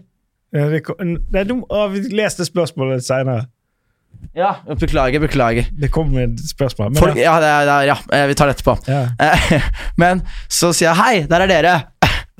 [0.50, 0.98] Eh, det kom-
[1.30, 1.60] Nei, du
[1.92, 3.44] vi leste spørsmålet seinere.
[4.34, 4.48] Ja,
[4.80, 5.68] beklager, beklager.
[5.78, 6.90] Det kom et spørsmål.
[6.90, 7.22] Men Folk, ja.
[7.22, 8.74] ja, det er, det er, ja, eh, vi tar det etterpå.
[8.90, 9.04] Ja.
[9.22, 9.62] Eh,
[10.02, 11.74] Men så sier jeg hei, der er dere.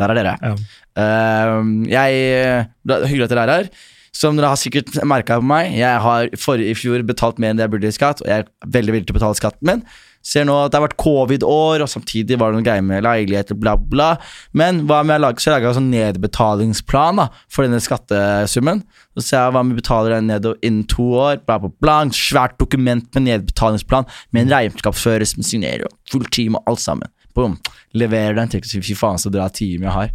[0.00, 0.36] Der er dere.
[0.42, 0.52] Ja.
[1.00, 3.72] Uh, jeg, det er Hyggelig at dere er her.
[4.16, 7.60] Som dere har sikkert merka på meg, jeg har forrige i fjor betalt mer enn
[7.60, 9.84] det jeg burde i skatt, og jeg er veldig villig til å betale skatten min.
[10.26, 13.56] Ser nå at det har vært covid-år, og samtidig var det noen greier med leiligheter,
[13.56, 14.10] bla, bla.
[14.52, 17.80] Men hva med jeg lager, så jeg lager jeg en sånn nedbetalingsplan da, for denne
[17.80, 18.82] skattesummen.
[19.16, 21.96] Så ser jeg hva om vi betaler den ned innen to år, bla, bla, bla.
[22.04, 26.84] En svært dokument med nedbetalingsplan, med en regnskapsfører som signerer, og full team og alt
[26.84, 27.14] sammen.
[27.34, 27.58] Boom.
[27.94, 28.48] Leverer den.
[28.48, 30.10] Tenker fy faen så bra team jeg har.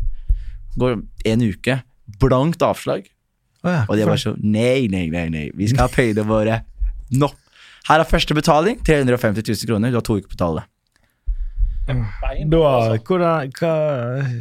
[0.78, 0.97] Går
[1.32, 1.80] en uke,
[2.20, 3.07] blankt avslag.
[3.66, 5.45] Oh ja, Og de er bare sånn Nei, nei, nei, nei.
[5.57, 6.59] vi skal ha pengene våre
[7.18, 7.32] nå.
[7.88, 8.78] Her er første betaling.
[8.86, 9.89] 350 000 kroner.
[9.93, 10.70] Du har to uker på å betale det.
[11.88, 13.74] Bein, Da, hvordan, hva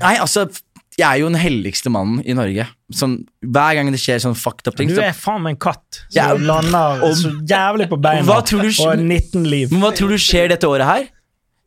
[0.01, 0.47] Nei, altså
[0.95, 2.65] jeg er jo den helligste mannen i Norge.
[2.95, 5.99] Sånn, hver gang det skjer sånn fucked up ting Du er faen meg en katt
[6.05, 9.73] som Ja, lander om- så jævlig på beina Hva tror du- og har 19 liv.
[9.73, 11.09] Men hva tror du skjer dette året her?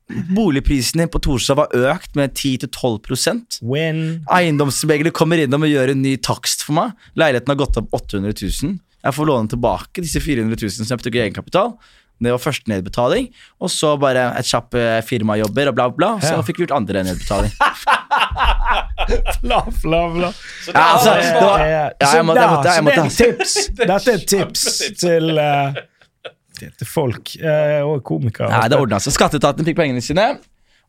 [0.08, 4.02] Boligprisene på Torshov har økt med 10-12 Win.
[4.32, 6.94] Eiendomsmeglere kommer innom og gjør en ny takst for meg.
[7.20, 8.32] Leiligheten har gått opp 800
[8.64, 8.78] 000.
[9.04, 11.74] Jeg får låne tilbake disse 400 000 som jeg tok i egenkapital.
[12.18, 13.28] Det var første nedbetaling,
[13.62, 16.08] og så bare et kjapp eh, firmajobber og bla, bla.
[16.24, 16.42] Så Ja.
[16.48, 17.52] fikk vi gjort andre nedbetaling.
[19.44, 20.32] bla, bla, bla.
[20.66, 21.62] Så Ja, det var-
[22.98, 23.54] er tips.
[23.78, 24.64] Dette er tips
[24.98, 25.78] til, eh,
[26.60, 28.52] til, folk eh, og komikere.
[28.54, 29.16] Nei, det ordna seg.
[29.16, 30.28] Skatteetaten fikk pengene sine.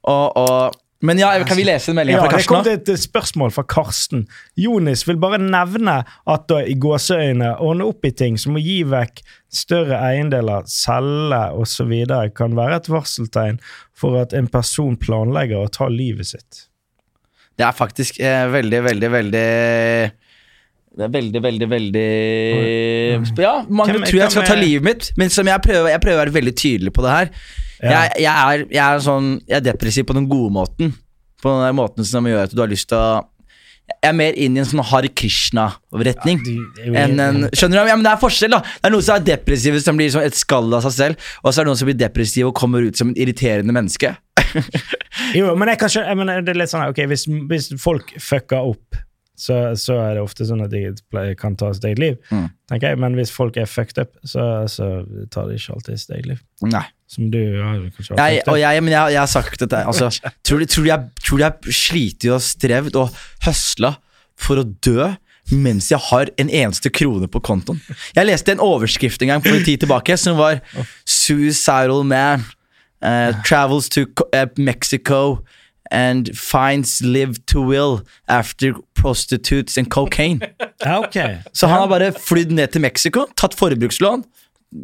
[0.08, 2.54] Og, og, men ja, kan vi lese en melding Ja, fra det Karsten?
[2.54, 4.24] kom til et et spørsmål fra Karsten.
[4.58, 8.80] Jonis vil bare nevne at da i gåseøyne ordne opp i ting som å gi
[8.88, 9.22] vekk
[9.54, 11.92] større eiendeler, selge osv.
[12.34, 13.60] kan være et varseltegn
[13.94, 16.64] for at en person planlegger å ta livet sitt.
[17.58, 19.46] Det er faktisk eh, veldig, veldig, veldig
[20.98, 22.06] det er veldig, veldig, veldig
[23.38, 26.18] Ja, mange Hvem- tror jeg skal ta livet mitt, men som jeg prøver, jeg prøver
[26.18, 27.30] å være veldig tydelig på det her.
[27.78, 27.90] Ja.
[27.92, 30.94] Jeg, jeg, er, jeg er sånn Jeg er depressiv på den gode måten.
[31.38, 33.22] På den der måten som gjør at du har lyst til å
[33.88, 36.42] Jeg er mer inn i en sånn Hare Krishna-retning.
[36.82, 37.06] Ja,
[37.54, 37.88] skjønner du?
[37.88, 38.58] Ja, men Det er forskjell, da.
[38.66, 41.30] Det er noen som er depressive, som blir som et skall av seg selv.
[41.44, 44.16] Og så er det noen som blir depressive og kommer ut som et irriterende menneske.
[45.38, 48.12] Jo, men jeg kan skjønne, jeg mener, det er litt sånn, ok, hvis, hvis folk
[48.22, 48.96] fucker opp,
[49.38, 50.80] så, så er det ofte sånn at de
[51.38, 52.48] kan ta sitt eget liv, Mm.
[52.70, 52.98] tenker jeg.
[52.98, 54.88] Men hvis folk er fucked up, så, så
[55.30, 56.40] tar de ikke alltid sitt eget liv.
[56.66, 56.82] Nei.
[57.08, 60.10] Som du har kanskje har Jeg, og jeg, men jeg, jeg har sagt dette altså,
[60.46, 63.16] tror, du, tror, jeg, tror jeg sliter og strevd og
[63.46, 63.94] høsla
[64.38, 65.08] for å dø
[65.48, 67.78] mens jeg har en eneste krone på kontoen?
[68.12, 70.60] Jeg leste en overskrift en gang for en tid tilbake som var
[71.06, 72.44] 'Suicidal man
[73.00, 75.38] Uh, travels to eh, Mexico
[75.90, 80.42] and finds live to will after prostitutes and cocaine'.
[81.04, 81.38] okay.
[81.52, 84.24] Så han har bare flydd ned til Mexico, tatt forbrukslån,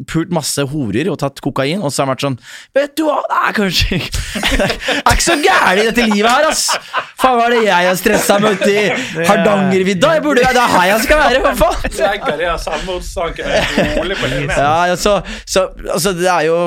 [0.08, 2.36] pult masse horer og tatt kokain, og så har han vært sånn
[2.76, 6.46] Vet du hva, det er kanskje Det er ikke så gærent i dette livet her,
[6.48, 6.62] ass!
[7.20, 10.14] Faen, hva er det jeg har stressa med ute i Hardangervidda?
[10.16, 11.98] Jeg burde, det er her jeg skal være, hva faen?
[12.00, 14.56] Legger de her rolig på linjen.
[14.56, 16.58] Ja, ja, så, så altså, det er jo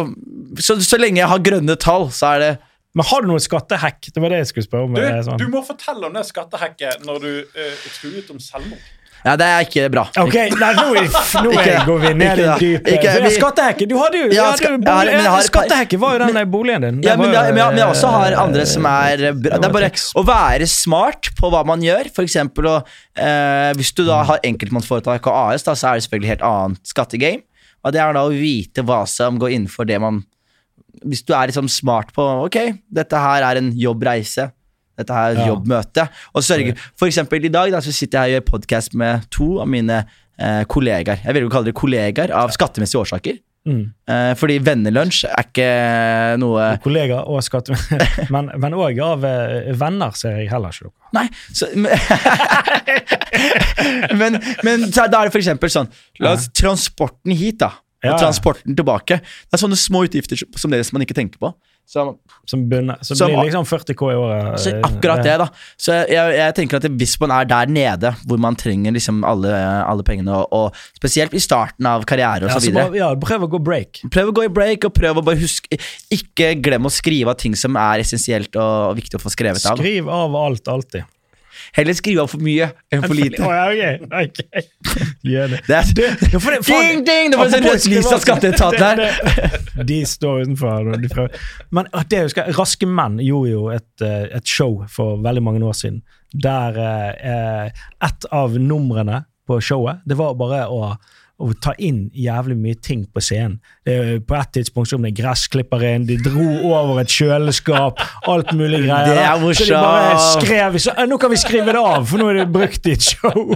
[0.62, 2.54] så, så lenge jeg har grønne tall, så er det
[2.98, 4.10] Men har du noe skattehack?
[4.10, 4.96] Det var det jeg skulle spørre om.
[4.98, 5.38] Du, er sånn.
[5.38, 8.86] du må fortelle om det skattehacket når du uh, truet om selvmord.
[9.26, 10.04] Ja, det er ikke bra.
[10.22, 11.08] Ok, nei, nå, er-
[11.44, 13.06] nå Ikke er, går vi ned i dypet.
[13.06, 13.90] Ja, Skattehekket!
[13.90, 16.86] Du hadde jo Ja, ja, ska- bolig, ja, har et var jo den men, boligen
[16.86, 17.02] din.
[17.04, 19.58] Ja, men, jo, men, jeg, men jeg også har eh, andre som er bra.
[19.58, 22.12] Det er bare å være smart på hva man gjør.
[22.16, 26.08] For eksempel og, eh, Hvis du da har enkeltmannsforetak og AS, da, så er det
[26.08, 27.44] selvfølgelig helt annet skattegame.
[27.84, 30.24] Og det er da å vite hva som går innenfor det man
[31.06, 32.58] Hvis du er liksom smart på Ok,
[32.94, 34.52] dette her er en jobbreise.
[34.98, 35.48] Dette her er et Ja.
[35.54, 36.08] jobbmøte.
[36.34, 39.60] Og sørge For eksempel i dag da, så sitter jeg og gjør podkast med to
[39.62, 40.06] av mine
[40.40, 41.20] eh, kollegaer.
[41.24, 43.38] Jeg velger å kalle det kollegaer av skattemessige årsaker.
[43.68, 43.82] Mm.
[44.08, 45.66] Eh, fordi vennelunsj er ikke
[46.40, 47.68] noe Kollegaer og skatt...
[48.32, 50.96] Men òg av eh, venner ser jeg heller ikke noe.
[51.18, 51.26] Nei,
[51.56, 51.98] så, men,
[54.20, 55.88] men, men da er det for eksempel sånn
[56.20, 57.70] La oss transporten hit, da.
[57.98, 58.18] Og Ja, ja.
[58.22, 59.22] transporten tilbake.
[59.22, 61.54] Det er sånne små utgifter som det som man ikke tenker på.
[61.88, 62.04] Så,
[62.46, 62.98] Som bunner.
[63.02, 64.60] Så Som- blir liksom 40 K i året.
[64.60, 65.48] så akkurat det, da.
[65.80, 69.54] Så jeg, jeg tenker at hvis man er der nede, hvor man trenger liksom alle,
[69.88, 72.74] alle pengene, og, og spesielt i starten av karriere osv.
[72.76, 74.02] Ja, ja, prøv å gå break.
[74.12, 75.80] Prøv å gå i break, og prøv å bare huske
[76.12, 79.78] Ikke glem å skrive av ting som er essensielt og viktig å få skrevet av.
[79.80, 81.06] Skriv av alt alltid.
[81.78, 83.42] Heller skrive for mye enn for lite.
[83.44, 84.70] Oh, ja, ok, ok.
[85.28, 85.62] Gjør det.
[85.68, 85.82] Det
[86.34, 87.32] Ja, for ding, ding!
[87.32, 89.58] Det var Apropos rødt lys av skatteetaten her.
[89.92, 91.32] De står utenfor.
[91.74, 95.66] Men det jeg husker, Raske menn gjorde jo et, eh, et show for veldig mange
[95.66, 96.02] år siden
[96.34, 100.04] der eh, et av numrene på showet.
[100.06, 100.92] Det var bare å,
[101.38, 103.60] å ta inn jævlig mye ting på scenen.
[103.86, 103.96] Det,
[104.28, 109.12] på et tidspunkt så er det inn, de dro over et kjøleskap, alt mulig greier.
[109.12, 109.44] Det er.
[109.54, 112.40] Så de bare skrev så, «Eh, Nå kan vi skrive det av, for nå er
[112.42, 113.54] det brukt i et show.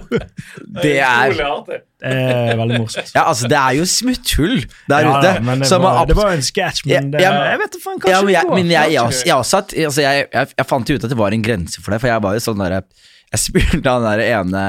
[0.82, 3.12] Det er Det er veldig morsomt.
[3.16, 4.60] Ja, altså, det er jo smutthull
[4.90, 5.34] der Ja, ute.
[5.42, 7.44] det, var, det var jo en sketsj, men det, Ja, ja.
[7.56, 8.58] jeg vet da faen, kanskje ja, men jeg, går.
[8.58, 11.94] men jeg, altså, jeg, jeg, jeg fant jo ut at det var en grense for
[11.94, 12.78] det, for jeg var jo sånn der
[13.32, 14.62] Jeg spurte han der ene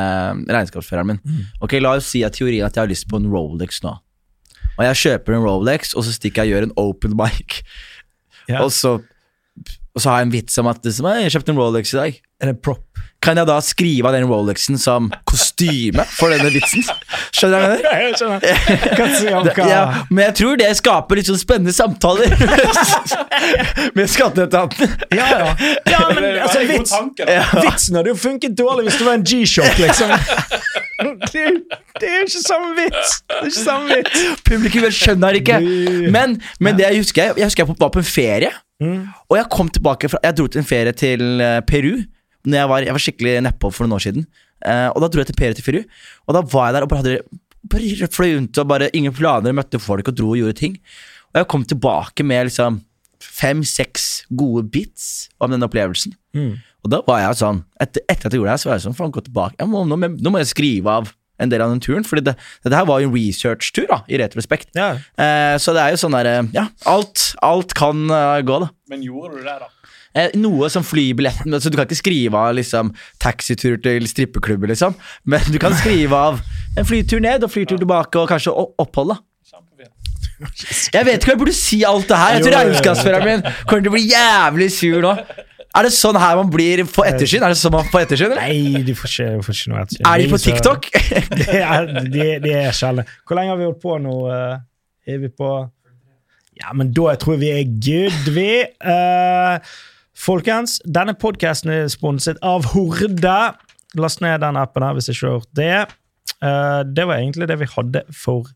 [0.47, 1.47] regnskapsføreren min Mm.
[1.61, 3.97] Ok, la oss si at teorien at jeg har lyst på en Rolex nå.
[4.79, 7.63] Og jeg kjøper en Rolex, og så stikker jeg og gjør en open mic.
[8.49, 8.63] Yeah.
[8.63, 8.95] Og, så,
[9.95, 12.21] og så har jeg en vits om at «Hei, jeg kjøpte en Rolex i dag.
[12.41, 12.87] Er det prop?
[13.23, 16.83] Kan jeg da skrive av den Rolexen som kostyme for denne vitsen?
[17.31, 18.47] Skjønner du hva jeg mener?
[18.49, 19.61] Jeg skjønner.
[19.70, 22.35] Ja, men jeg tror det skaper litt sånn spennende samtaler
[23.97, 24.91] med skatteetaten.
[25.14, 25.53] Ja, ja.
[25.91, 26.95] ja men altså, vits,
[27.62, 30.12] vitsen hadde jo funket dårlig hvis det var en G-shock, liksom.
[31.03, 31.41] Det,
[31.99, 33.14] det er jo ikke samme vits.
[33.27, 34.20] Det er ikke samme vits.
[34.47, 35.57] Publikum skjønner ikke.
[36.14, 38.53] Men, men det jeg husker jeg, jeg husker jeg var på en ferie,
[38.83, 39.05] Mm.
[39.31, 42.01] og jeg kom tilbake fra Jeg dro til en ferie til eh, Peru.
[42.47, 44.26] Når jeg, var, jeg var skikkelig nedpå for noen år siden.
[44.66, 45.80] Eh, og da dro jeg til Peru,
[46.26, 47.40] og da var jeg der og bare hadde
[47.72, 50.78] bare fløy rundt og bare ingen planer, møtte folk og dro og gjorde ting.
[51.32, 52.82] Og jeg kom tilbake med liksom
[53.22, 56.16] fem-seks gode bits om den opplevelsen.
[56.34, 56.59] Mm.
[56.82, 58.84] Og da var jeg sånn Etter, etter at jeg gjorde det, her, så var jeg
[58.88, 59.59] sånn Faen, gå tilbake.
[59.61, 61.12] Jeg må, nå, nå må jeg skrive av
[61.43, 62.07] en del av den turen.
[62.07, 62.34] Fordi det,
[62.64, 64.72] dette her var jo en research-tur, da, i retrospekt.
[64.78, 64.95] Ja.
[65.14, 68.72] Eh, så det er jo sånn der eh, Ja, alt, alt kan uh, gå, da.
[68.93, 69.70] Men gjorde du det, da?
[70.15, 72.91] Eh, noe som flybilletten Så du kan ikke skrive av liksom
[73.23, 74.93] taxitur til strippeklubber, liksom.
[75.25, 76.41] Men du kan skrive av
[76.77, 79.21] en flytur ned og flytur tilbake, og kanskje opphold, da.
[80.93, 82.35] Jeg vet ikke om jeg burde si alt det her.
[82.37, 85.13] Jeg tror regnskapsføreren min kommer til å bli jævlig sur nå.
[85.73, 87.45] Er det sånn her man blir for ettersyn?
[87.47, 88.43] Er det sånn man får ettersyn, eller?
[88.43, 90.09] Nei, du får ikke, du får ikke noe ettersyn.
[90.11, 90.89] Er de på TikTok?
[91.39, 93.09] Det er, de, de er sjelden.
[93.25, 94.17] Hvor lenge har vi holdt på nå?
[94.35, 94.59] eh?
[95.15, 95.49] Er vi på
[96.61, 98.51] Ja, men da jeg tror vi er good, vi.
[98.67, 99.73] Eh,
[100.23, 103.37] folkens, denne podkasten er sponset av Horde.
[103.99, 105.79] Last ned den appen her hvis ikke du har gjort det.
[106.43, 108.51] Uh, det var egentlig det vi hadde for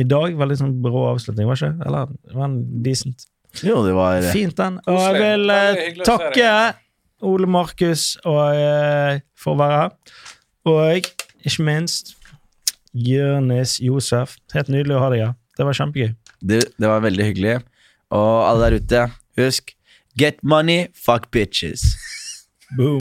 [0.00, 0.34] i dag.
[0.38, 1.74] Veldig sånn brå avslutning, var ikke?
[1.86, 3.26] Eller det var en decent.
[3.60, 4.78] Jo, det var Fint, den.
[4.88, 6.46] Og jeg vil eh, se takke
[7.28, 10.16] Ole Markus og, uh, for å være her.
[10.72, 11.10] Og
[11.44, 12.14] ikke minst
[12.92, 14.38] Jonis Josef.
[14.56, 15.36] Helt nydelig å ha deg her.
[15.58, 16.14] Det var kjempegøy.
[16.42, 17.60] Det, det var veldig hyggelig.
[18.12, 19.04] Og alle der ute,
[19.40, 19.74] husk
[20.16, 21.96] Get money, fuck bitches.
[22.76, 23.00] Boom.